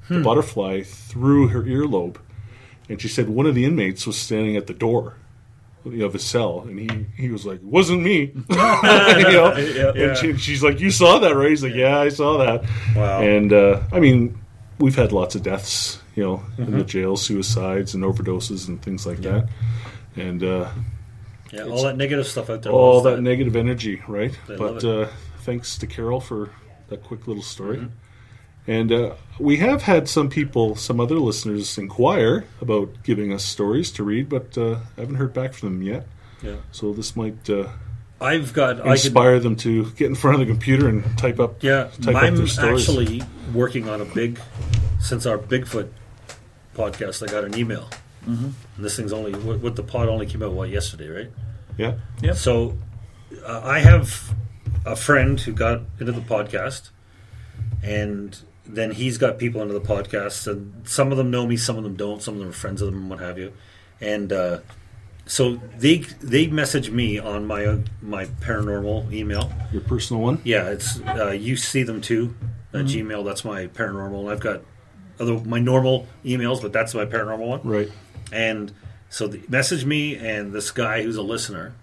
[0.09, 2.17] the butterfly through her earlobe.
[2.89, 5.15] And she said one of the inmates was standing at the door
[5.85, 9.53] of his cell, and he, he was like, "It "Wasn't me," you know.
[9.95, 13.21] And she, she's like, "You saw that, right?" He's like, "Yeah, I saw that." Wow.
[13.21, 14.37] And uh, I mean,
[14.79, 19.05] we've had lots of deaths, you know, in the jail, suicides and overdoses and things
[19.05, 19.47] like that.
[20.15, 20.69] And uh,
[21.51, 22.71] Yeah, all that negative stuff out there.
[22.71, 24.37] all loves that negative energy, right?
[24.47, 25.11] They but love uh,
[25.41, 26.51] thanks to Carol for
[26.87, 27.87] that quick little story.
[28.67, 33.91] And uh, we have had some people, some other listeners, inquire about giving us stories
[33.93, 36.07] to read, but uh, I haven't heard back from them yet.
[36.43, 36.57] Yeah.
[36.71, 37.69] So this might uh,
[38.21, 38.81] I've got.
[38.81, 41.63] I could, inspire them to get in front of the computer and type up.
[41.63, 42.87] yeah, type I'm their stories.
[42.87, 43.23] actually
[43.53, 44.39] working on a big.
[44.99, 45.89] Since our Bigfoot
[46.75, 47.89] podcast, I got an email.
[48.27, 48.49] Mm-hmm.
[48.75, 51.31] And this thing's only what, what the pod only came out what yesterday, right?
[51.77, 51.95] Yeah.
[52.21, 52.33] Yeah.
[52.33, 52.77] So
[53.45, 54.33] uh, I have
[54.91, 56.89] a friend who got into the podcast,
[57.83, 61.77] and then he's got people into the podcast, and some of them know me, some
[61.77, 63.53] of them don't, some of them are friends of them, and what have you.
[64.01, 64.59] And uh,
[65.25, 69.51] so they they message me on my uh, my paranormal email.
[69.71, 70.41] Your personal one.
[70.43, 72.35] Yeah, it's uh, you see them too.
[72.71, 74.61] At Gmail, that's my paranormal, and I've got
[75.19, 77.89] other my normal emails, but that's my paranormal one Right.
[78.31, 78.71] and
[79.09, 81.73] So the, message me and this guy who's a listener.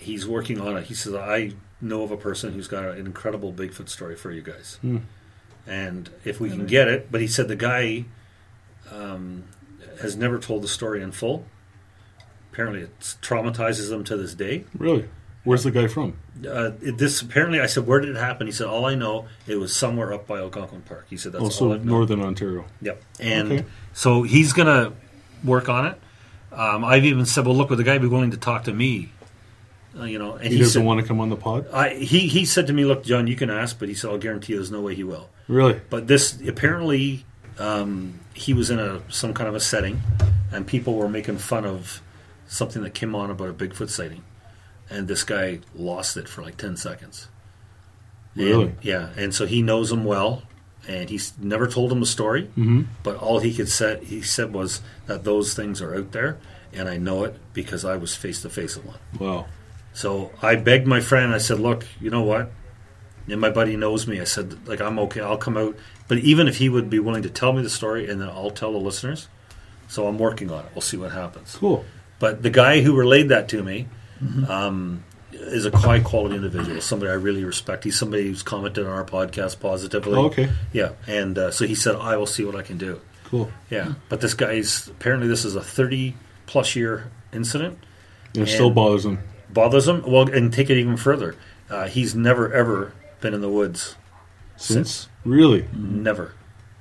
[0.00, 0.86] He's working on it.
[0.86, 4.42] He says I know of a person who's got an incredible Bigfoot story for you
[4.42, 4.78] guys,
[5.66, 7.10] and if we can get it.
[7.10, 8.04] But he said the guy
[8.92, 9.44] um,
[10.00, 11.46] has never told the story in full.
[12.52, 14.64] Apparently, it traumatizes them to this day.
[14.76, 15.08] Really?
[15.44, 16.18] Where's the guy from?
[16.46, 18.46] Uh, it- this apparently, I said, where did it happen?
[18.46, 21.06] He said, all I know, it was somewhere up by Algonquin Park.
[21.08, 21.84] He said, that's all Also, I know.
[21.84, 22.66] Northern Ontario.
[22.82, 23.02] Yep.
[23.20, 23.64] And Okay.
[23.94, 24.92] so he's going to
[25.44, 26.00] work on it.
[26.52, 29.12] Um, I've even said, well, look, would the guy be willing to talk to me?
[29.98, 31.66] Uh, you know, and He, he, doesn't said, want to come on the pod?
[31.72, 34.18] I, he he said to me, look, John, you can ask, but he said, I'll
[34.18, 35.28] guarantee you, there's no way he will.
[35.48, 35.80] Really?
[35.90, 37.24] But this apparently,
[37.58, 40.00] um, he was in a some kind of a setting,
[40.52, 42.02] and people were making fun of
[42.46, 44.22] something that came on about a Bigfoot sighting,
[44.88, 47.26] and this guy lost it for like ten seconds.
[48.36, 48.74] And- Really?
[48.82, 50.44] yeah, and so he knows him well,
[50.86, 52.44] and he's never told him a story.
[52.44, 52.82] Mm-hmm.
[53.02, 56.38] But all he could say he said was that those things are out there,
[56.72, 58.98] and I know it because I was face to face with one.
[59.18, 59.46] Wow.
[59.92, 61.34] So I begged my friend.
[61.34, 62.50] I said, "Look, you know what?"
[63.28, 64.20] And my buddy knows me.
[64.20, 65.20] I said, "Like I'm okay.
[65.20, 65.76] I'll come out."
[66.08, 68.50] But even if he would be willing to tell me the story, and then I'll
[68.50, 69.28] tell the listeners.
[69.88, 70.70] So I'm working on it.
[70.74, 71.56] We'll see what happens.
[71.58, 71.84] Cool.
[72.20, 73.88] But the guy who relayed that to me
[74.48, 76.80] um, is a high quality individual.
[76.80, 77.84] Somebody I really respect.
[77.84, 80.14] He's somebody who's commented on our podcast positively.
[80.14, 80.50] Oh, okay.
[80.72, 83.50] Yeah, and uh, so he said, "I will see what I can do." Cool.
[83.70, 86.16] Yeah, but this guy's apparently this is a 30
[86.46, 87.78] plus year incident
[88.34, 89.20] And it still bothers him.
[89.52, 90.02] Bothers him.
[90.06, 91.36] Well, and take it even further.
[91.68, 93.96] Uh, he's never ever been in the woods
[94.56, 95.08] Since?
[95.24, 95.66] Really?
[95.74, 96.32] Never,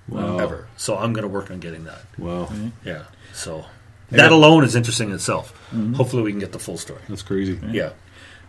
[0.08, 0.38] Wow.
[0.40, 0.68] ever.
[0.78, 2.02] So I'm going to work on getting that.
[2.18, 2.50] Wow.
[2.84, 3.04] Yeah.
[3.34, 3.66] So
[4.12, 5.52] that alone is interesting in itself.
[5.96, 7.02] Hopefully, we can get the full story.
[7.08, 7.60] That's crazy.
[7.72, 7.92] Yeah.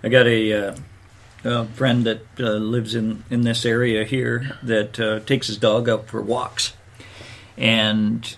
[0.02, 0.76] I got a, uh,
[1.44, 5.88] a friend that uh, lives in, in this area here that uh, takes his dog
[5.88, 6.72] out for walks.
[7.58, 8.36] And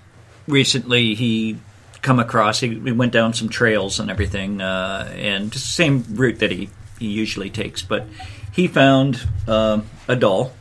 [0.49, 1.59] recently he
[2.03, 6.05] come across, he, he went down some trails and everything, uh, and just the same
[6.11, 7.83] route that he, he usually takes.
[7.83, 8.07] But
[8.53, 10.53] he found um, a doll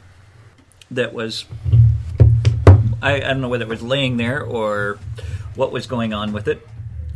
[0.91, 1.45] that was,
[3.01, 4.99] I, I don't know whether it was laying there or
[5.55, 6.65] what was going on with it.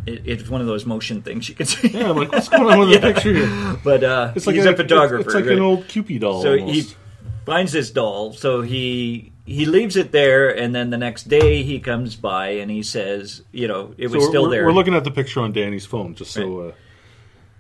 [0.06, 1.90] it it's one of those motion things you can see.
[1.90, 3.80] Yeah, I'm like, what's going on with the picture here?
[3.84, 5.22] But uh, It's like he's a, a, photographer.
[5.24, 5.54] It's, like right?
[5.54, 6.42] an old Kewpie doll.
[6.42, 6.90] so almost.
[6.90, 6.96] he
[7.46, 8.34] finds this doll.
[8.34, 12.70] So he he leaves it there, and then the next day he comes by and
[12.72, 14.66] he says, you know, it was we're, still we're- there.
[14.66, 16.60] We're looking at the picture on Danny's phone, just so.
[16.60, 16.72] Uh,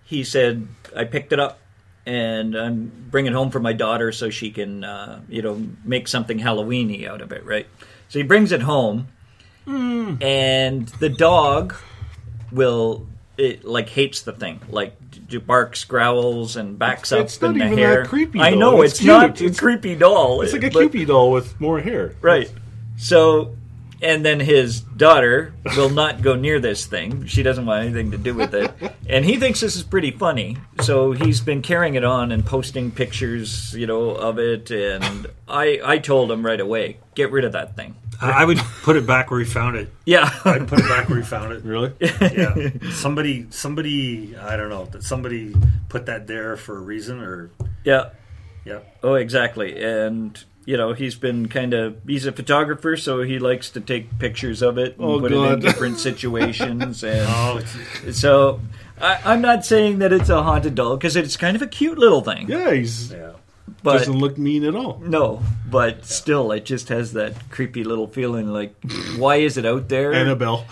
[0.03, 1.59] he said, I picked it up.
[2.07, 6.07] And I'm bringing it home for my daughter so she can, uh, you know, make
[6.07, 7.65] something Halloweeny out of it, right?
[8.09, 9.07] So he brings it home,
[9.65, 10.17] Hmm.
[10.21, 11.73] and the dog
[12.51, 13.07] will
[13.37, 14.95] it like hates the thing, like
[15.27, 18.01] d- barks, growls, and backs up It's not in the even hair.
[18.03, 20.41] that creepy, I know It's it's, not It's- a creepy doll.
[20.41, 22.15] it's like a but- Kewpie doll with more hair.
[22.21, 22.49] Right.
[22.97, 23.55] So,
[24.05, 27.25] and then his daughter will not go near this thing.
[27.25, 28.71] She doesn't want anything to do with it.
[29.07, 30.57] And he thinks this is pretty funny.
[30.81, 34.71] So he's been carrying it on and posting pictures, you know, of it.
[34.71, 37.95] And I, I told him right away, get rid of that thing.
[38.19, 39.91] I I would put it back where he found it.
[40.05, 40.27] Yeah.
[40.43, 41.63] I'd put it back where he found it.
[41.63, 41.93] Really?
[41.99, 42.69] Yeah.
[42.93, 45.55] Somebody, somebody, I don't know, that somebody
[45.87, 47.51] put that there for a reason or,
[47.83, 48.09] yeah.
[48.65, 48.79] Yeah.
[49.03, 49.81] Oh, exactly.
[49.83, 54.17] And, you know, he's been kind of, he's a photographer, so he likes to take
[54.19, 57.03] pictures of it and Oh, put it in different situations.
[57.03, 57.61] And Oh,
[58.11, 58.59] So
[58.99, 61.97] I, I'm not saying that it's a haunted doll because it's kind of a cute
[61.97, 62.49] little thing.
[62.49, 63.33] Yeah, he's yeah.
[63.83, 64.99] but doesn't look mean at all.
[65.03, 68.47] no, but still, it just has that creepy little feeling.
[68.47, 68.73] Like,
[69.17, 70.13] why is it out there?
[70.13, 70.65] Annabelle.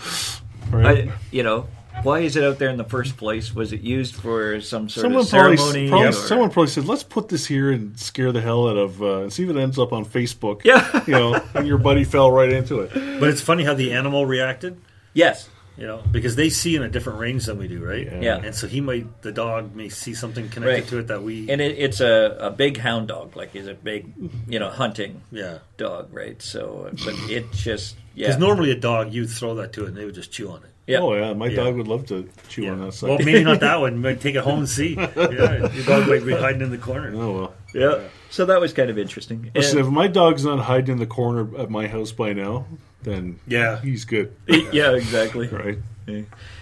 [0.70, 1.08] Right?
[1.08, 1.68] I, you know,
[2.04, 3.54] why is it out there in the first place?
[3.54, 5.88] Was it used for some sort someone of ceremony?
[5.88, 9.02] probably or- someone probably said, "Let's put this here and scare the hell out of,
[9.02, 11.02] uh, and see if it ends up on Facebook." Yeah.
[11.06, 12.92] you know, and your buddy fell right into it.
[13.18, 14.76] But it's funny how the animal reacted,
[15.14, 15.48] yes.
[15.76, 18.06] you know, because they see in a different range than we do, right?
[18.22, 18.36] Yeah.
[18.36, 20.88] And so he might, the dog may see something connected Right.
[20.88, 23.74] to it that we, And it, it's a, a big hound dog, like he's a
[23.74, 24.12] big,
[24.48, 25.58] you know, hunting yeah.
[25.76, 26.40] dog, right?
[26.40, 29.96] So, but it just, yeah, Because normally a dog, you throw that to it and
[29.96, 30.70] they would just chew on it.
[30.86, 30.98] Yeah.
[30.98, 31.56] Oh yeah, my Yeah.
[31.64, 33.08] dog would love to chew on that side.
[33.10, 34.00] Well, maybe not that one.
[34.02, 34.94] Might take it home and see.
[34.94, 37.12] Yeah, your dog might be hiding in the corner.
[37.14, 37.54] oh well.
[37.74, 38.08] yeah.
[38.30, 39.50] So that was kind of interesting.
[39.54, 42.66] Listen, And- if my dog's not hiding in the corner at my house by now,
[43.02, 43.80] then Yeah.
[43.80, 45.46] he's good, yeah, exactly.
[45.48, 45.78] right?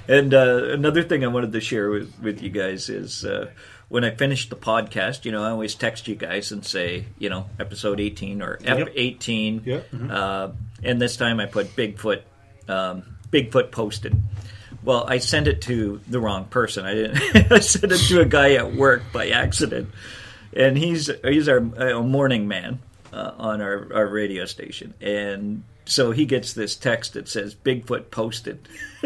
[0.09, 3.51] And uh, another thing I wanted to share with, with you guys is uh,
[3.89, 7.29] when I finish the podcast, you know, I always text you guys and say, you
[7.31, 8.93] know, episode 18 or Ep Yep.
[8.95, 9.62] 18.
[9.64, 9.87] Yep.
[10.11, 10.49] Uh,
[10.83, 12.23] and this time I put Bigfoot,
[12.68, 14.20] um, Bigfoot posted.
[14.85, 16.85] Well, I sent it to the wrong person.
[16.85, 17.53] I didn't.
[17.53, 19.91] I sent it to a guy at work by accident,
[20.55, 22.80] and he's he's our a morning man
[23.12, 28.11] uh, on our, our radio station, and so he gets this text that says Bigfoot
[28.11, 28.68] posted.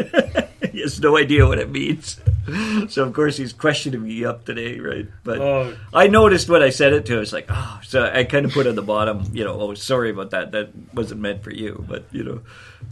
[0.71, 2.19] he has no idea what it means.
[2.89, 5.07] So of course he's questioning me up today, right?
[5.23, 5.75] But Oh.
[5.93, 8.51] I noticed when I said it to him, it's like, oh, so I kind of
[8.51, 10.51] put at the bottom, you know, oh, sorry about that.
[10.53, 12.41] That wasn't meant for you, but you know,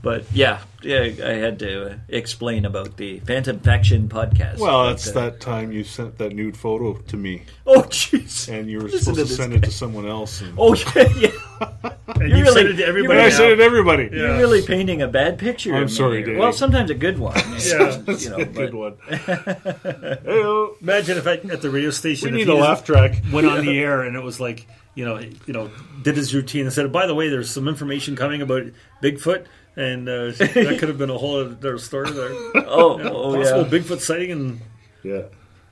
[0.01, 4.57] but yeah, yeah, I had to explain about the Phantom Faction podcast.
[4.59, 8.49] Well, that's But, uh, that time you sent that nude photo to me, Oh, jeez.
[8.49, 9.57] and you were Listen supposed to, this send guy.
[9.59, 10.41] it to someone else.
[10.41, 11.29] And, Oh yeah, yeah.
[12.07, 13.19] And You're you really- sent it to everybody.
[13.19, 13.37] I you're now.
[13.37, 14.09] sent it to everybody.
[14.11, 15.75] You're really painting a bad picture.
[15.75, 16.27] I'm sorry, here.
[16.27, 16.39] Danny.
[16.39, 17.35] Well, sometimes a good one.
[17.59, 18.01] Yeah.
[18.07, 18.95] you know, a Good one.
[19.09, 20.75] Hey-o.
[20.81, 23.21] Imagine if I, at the radio station, We need a laugh track.
[23.33, 25.69] went on the air and it was like, you know, you know,
[26.03, 28.63] did his routine and said, by the way, there's some information coming about
[29.03, 29.45] Bigfoot,
[29.75, 32.29] and uh, that could have been a whole other story there.
[32.65, 33.67] oh, oh Possible yeah.
[33.69, 34.61] Bigfoot sighting in
[35.03, 35.23] Yeah.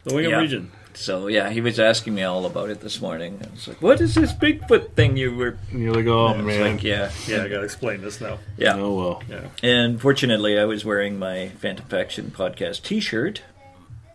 [0.04, 0.40] the Wingham Yeah.
[0.40, 0.72] region.
[0.96, 3.40] So yeah, he was asking me all about it this morning.
[3.44, 6.38] I was like, "What is this Bigfoot thing you were?" And you're like, oh I
[6.38, 6.74] was man.
[6.74, 8.38] like, "Yeah, Yeah, I got to explain this now.
[8.58, 9.24] yeah." Oh well.
[9.30, 9.48] Yeah.
[9.64, 13.42] And fortunately, I was wearing my Phantom Faction podcast T-shirt.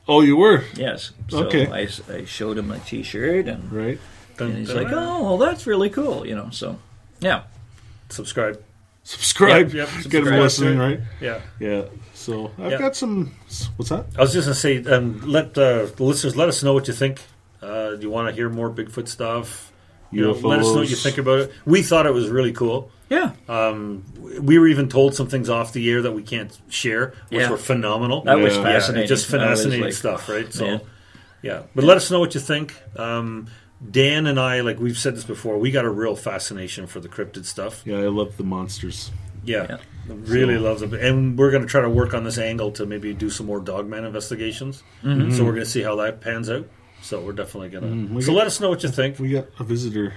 [0.06, 1.12] Oh, you were Yes.
[1.28, 1.66] So Okay.
[1.66, 3.98] I, I showed him my T-shirt, and, right.
[4.36, 5.02] Dun, and he's dun, like, dun.
[5.02, 6.48] "Oh, well, that's really cool," you know.
[6.50, 6.78] So,
[7.20, 7.42] yeah.
[8.08, 8.62] subscribe.
[9.04, 9.72] Subscribe.
[9.72, 11.00] Yep, yep, Get subscribe them listening, right?
[11.20, 11.40] Yeah.
[11.58, 11.82] Yeah.
[12.28, 12.78] So I've Yeah.
[12.78, 13.30] got some.
[13.76, 14.04] What's that?
[14.18, 16.86] I was just going to say, um, let uh, the listeners let us know what
[16.86, 17.22] you think.
[17.62, 19.72] Uh, do you want to hear more Bigfoot stuff?
[20.12, 21.52] You know, let us know what you think about it.
[21.64, 22.90] We thought it was really cool.
[23.08, 23.32] Yeah.
[23.48, 24.04] Um,
[24.42, 27.50] we were even told some things off the air that we can't share, which Yeah.
[27.50, 28.22] were phenomenal.
[28.24, 28.62] That was Yeah.
[28.62, 29.08] fascinating.
[29.08, 30.52] just fascinating like, stuff, right?
[30.52, 30.78] So, Yeah.
[31.42, 31.60] yeah.
[31.74, 32.74] But let us know what you think.
[32.96, 33.46] Um,
[33.90, 37.08] Dan and I, like we've said this before, we got a real fascination for the
[37.08, 37.80] cryptid stuff.
[37.86, 39.10] Yeah, I love the monsters.
[39.48, 39.76] Yeah, Yeah.
[40.26, 40.92] really So- loves it.
[40.94, 43.60] And we're going to try to work on this angle to maybe do some more
[43.60, 44.82] Dogman investigations.
[45.02, 45.32] Mm-hmm.
[45.32, 46.66] So we're going to see how that pans out.
[47.02, 47.90] So we're definitely going to.
[47.90, 49.18] Mm, we so got- let us know what you think.
[49.18, 50.12] We got a visitor,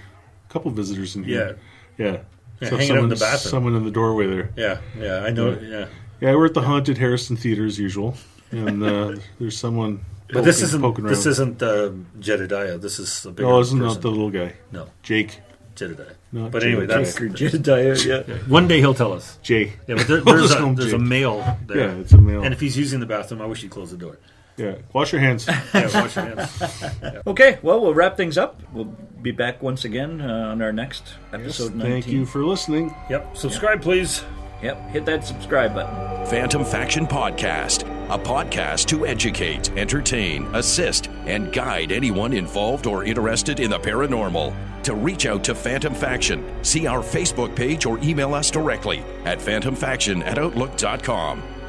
[0.50, 1.58] a couple visitors in here.
[1.98, 2.06] Yeah.
[2.06, 2.18] Yeah.
[2.62, 3.50] Yeah, So hanging out in the bathroom.
[3.52, 4.52] Someone in the doorway there.
[4.56, 5.58] Yeah, yeah, I know.
[5.60, 5.88] Yeah,
[6.20, 8.16] Yeah, we're at the haunted Harrison Theater as usual,
[8.52, 10.02] and uh, there's someone.
[10.32, 12.78] but this isn't this isn't uh, Jedediah.
[12.78, 13.94] This is a bigger Oh, isn't person.
[13.96, 14.54] that the little guy?
[14.72, 15.40] no Jake.
[15.88, 16.16] Jedediah.
[16.32, 18.38] No, but anyway, that's Or Jedediah, yeah.
[18.48, 19.38] one day he'll tell us.
[19.42, 19.74] Jay.
[19.88, 21.78] Yeah, but there, We'll there's a there's a male there.
[21.78, 22.44] Yeah, it's a male.
[22.44, 24.18] And if he's using the bathroom, I wish he'd close the door.
[24.58, 25.48] Yeah, wash your hands.
[25.74, 27.22] Yeah, wash your hands.
[27.26, 28.62] Okay, well, we'll wrap things up.
[28.74, 31.92] We'll be back once again uh, on our next episode 19.
[31.92, 32.94] Thank you for listening.
[33.10, 33.38] Yep.
[33.38, 34.24] Subscribe, please.
[34.62, 36.28] Yep, hit that subscribe button.
[36.28, 37.82] Phantom Faction Podcast,
[38.14, 44.54] a podcast to educate, entertain, assist, and guide anyone involved or interested in the paranormal.
[44.84, 49.40] To reach out to Phantom Faction, see our Facebook page or email us directly at
[49.40, 51.61] phantomfaction at outlook.com.